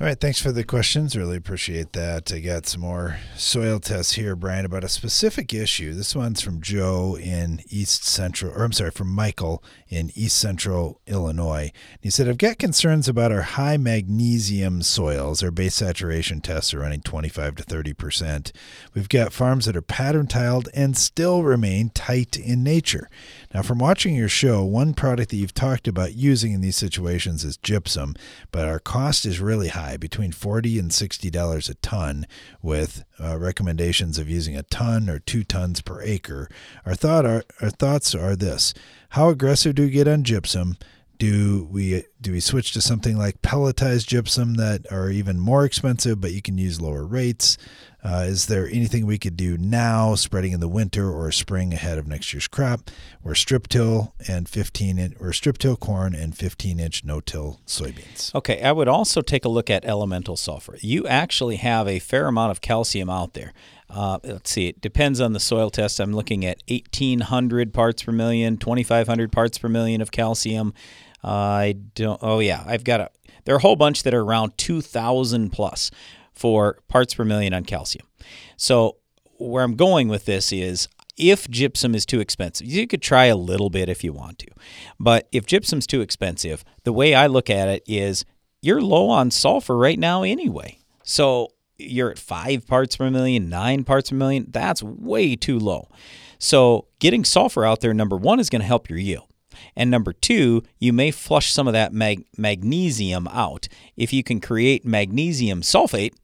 [0.00, 1.14] All right, thanks for the questions.
[1.14, 2.32] Really appreciate that.
[2.32, 5.92] I got some more soil tests here, Brian, about a specific issue.
[5.92, 11.02] This one's from Joe in East Central, or I'm sorry, from Michael in East Central
[11.06, 11.70] Illinois.
[12.00, 15.42] He said, I've got concerns about our high magnesium soils.
[15.42, 18.52] Our base saturation tests are running 25 to 30%.
[18.94, 23.10] We've got farms that are pattern tiled and still remain tight in nature.
[23.52, 27.42] Now, from watching your show, one product that you've talked about using in these situations
[27.42, 28.14] is gypsum,
[28.52, 32.26] but our cost is really high, between 40 and $60 a ton,
[32.62, 36.48] with uh, recommendations of using a ton or two tons per acre.
[36.86, 38.72] Our, thought are, our thoughts are this
[39.10, 40.76] How aggressive do we get on gypsum?
[41.20, 46.18] Do we do we switch to something like pelletized gypsum that are even more expensive,
[46.18, 47.58] but you can use lower rates?
[48.02, 51.98] Uh, is there anything we could do now, spreading in the winter or spring ahead
[51.98, 52.90] of next year's crop?
[53.22, 57.60] We're strip till and 15 inch, or strip till corn and 15 inch no till
[57.66, 58.34] soybeans.
[58.34, 60.78] Okay, I would also take a look at elemental sulfur.
[60.80, 63.52] You actually have a fair amount of calcium out there.
[63.90, 66.00] Uh, let's see, it depends on the soil test.
[66.00, 70.72] I'm looking at 1,800 parts per million, 2,500 parts per million of calcium.
[71.22, 72.18] I don't.
[72.22, 73.10] Oh yeah, I've got a.
[73.44, 75.90] There are a whole bunch that are around 2,000 plus
[76.32, 78.06] for parts per million on calcium.
[78.56, 78.96] So
[79.38, 83.36] where I'm going with this is if gypsum is too expensive, you could try a
[83.36, 84.46] little bit if you want to.
[84.98, 88.24] But if gypsum's too expensive, the way I look at it is
[88.62, 90.78] you're low on sulfur right now anyway.
[91.02, 91.48] So
[91.78, 94.46] you're at five parts per million, nine parts per million.
[94.50, 95.88] That's way too low.
[96.38, 99.29] So getting sulfur out there, number one, is going to help your yield.
[99.76, 103.68] And number two, you may flush some of that mag- magnesium out.
[103.96, 106.14] If you can create magnesium sulfate,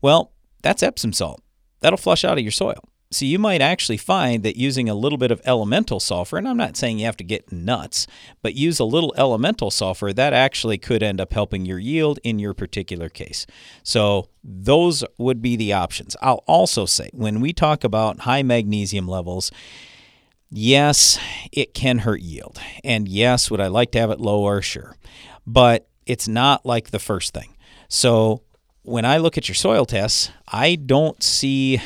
[0.00, 0.32] well,
[0.62, 1.42] that's Epsom salt.
[1.80, 2.84] That'll flush out of your soil.
[3.12, 6.56] So you might actually find that using a little bit of elemental sulfur, and I'm
[6.56, 8.06] not saying you have to get nuts,
[8.40, 12.38] but use a little elemental sulfur, that actually could end up helping your yield in
[12.38, 13.46] your particular case.
[13.82, 16.16] So those would be the options.
[16.22, 19.52] I'll also say when we talk about high magnesium levels,
[20.52, 21.18] yes,
[21.50, 22.60] it can hurt yield.
[22.84, 24.62] And yes, would I like to have it lower?
[24.62, 24.96] Sure.
[25.46, 27.56] But it's not like the first thing.
[27.88, 28.42] So
[28.82, 31.80] when I look at your soil tests, I don't see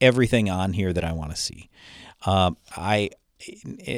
[0.00, 1.70] everything on here that I want to see.
[2.26, 3.10] Um, I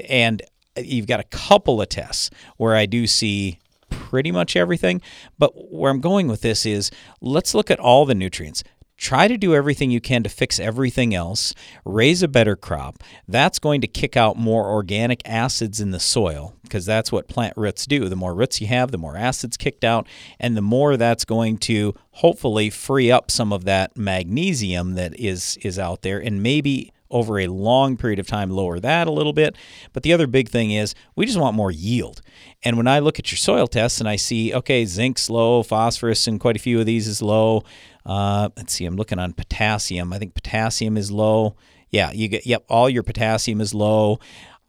[0.09, 0.43] and
[0.77, 3.59] you've got a couple of tests where I do see
[3.91, 5.01] pretty much everything.
[5.39, 6.91] But where I'm going with this is
[7.21, 8.65] let's look at all the nutrients.
[9.05, 11.53] Try to do everything you can to fix everything else,
[11.85, 13.03] raise a better crop.
[13.29, 17.53] That's going to kick out more organic acids in the soil because that's what plant
[17.55, 18.09] roots do.
[18.09, 20.07] The more roots you have, the more acids kicked out,
[20.41, 25.59] and the more that's going to hopefully free up some of that magnesium that is
[25.61, 29.35] is out there and maybe over a long period of time lower that a little
[29.35, 29.55] bit.
[29.93, 32.23] But the other big thing is we just want more yield.
[32.63, 36.27] And when I look at your soil tests and I see, okay, zinc's low, phosphorus
[36.27, 37.65] and quite a few of these is low.
[38.07, 40.13] Uh, let's see, I'm looking on potassium.
[40.13, 41.57] I think potassium is low.
[41.91, 44.19] Yeah, you get, yep, all your potassium is low.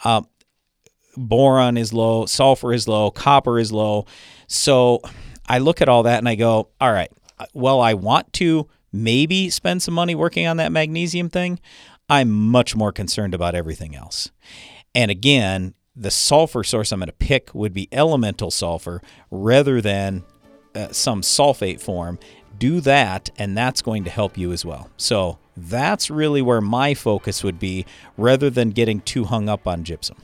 [0.04, 0.22] Uh,
[1.18, 4.06] boron is low, sulfur is low, copper is low.
[4.48, 5.02] So
[5.48, 7.12] I look at all that and I go, all right,
[7.54, 11.60] well, I want to maybe spend some money working on that magnesium thing.
[12.10, 14.32] I'm much more concerned about everything else.
[14.94, 20.24] And again, the sulfur source I'm going to pick would be elemental sulfur rather than
[20.76, 22.20] uh, some sulfate form.
[22.58, 24.90] Do that, and that's going to help you as well.
[24.98, 27.86] So that's really where my focus would be
[28.18, 30.18] rather than getting too hung up on gypsum.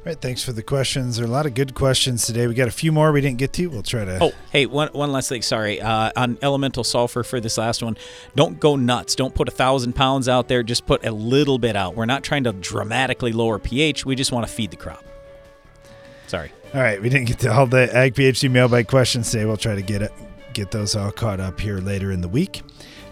[0.00, 1.16] All right, thanks for the questions.
[1.16, 2.46] There are a lot of good questions today.
[2.46, 3.66] We got a few more we didn't get to.
[3.68, 4.18] We'll try to.
[4.18, 5.42] Oh, hey, one one last thing.
[5.42, 7.98] Sorry, uh, on elemental sulfur for this last one.
[8.34, 9.14] Don't go nuts.
[9.14, 10.62] Don't put a thousand pounds out there.
[10.62, 11.96] Just put a little bit out.
[11.96, 14.06] We're not trying to dramatically lower pH.
[14.06, 15.04] We just want to feed the crop.
[16.30, 16.52] Sorry.
[16.72, 19.46] All right, we didn't get to all the Ag PhD mailbag questions today.
[19.46, 20.12] We'll try to get it,
[20.52, 22.62] get those all caught up here later in the week.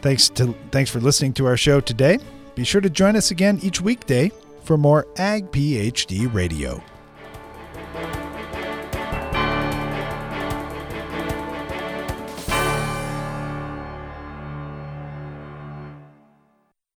[0.02, 2.20] Thanks to thanks for listening to our show today.
[2.54, 4.30] Be sure to join us again each weekday
[4.62, 6.80] for more Ag PhD Radio.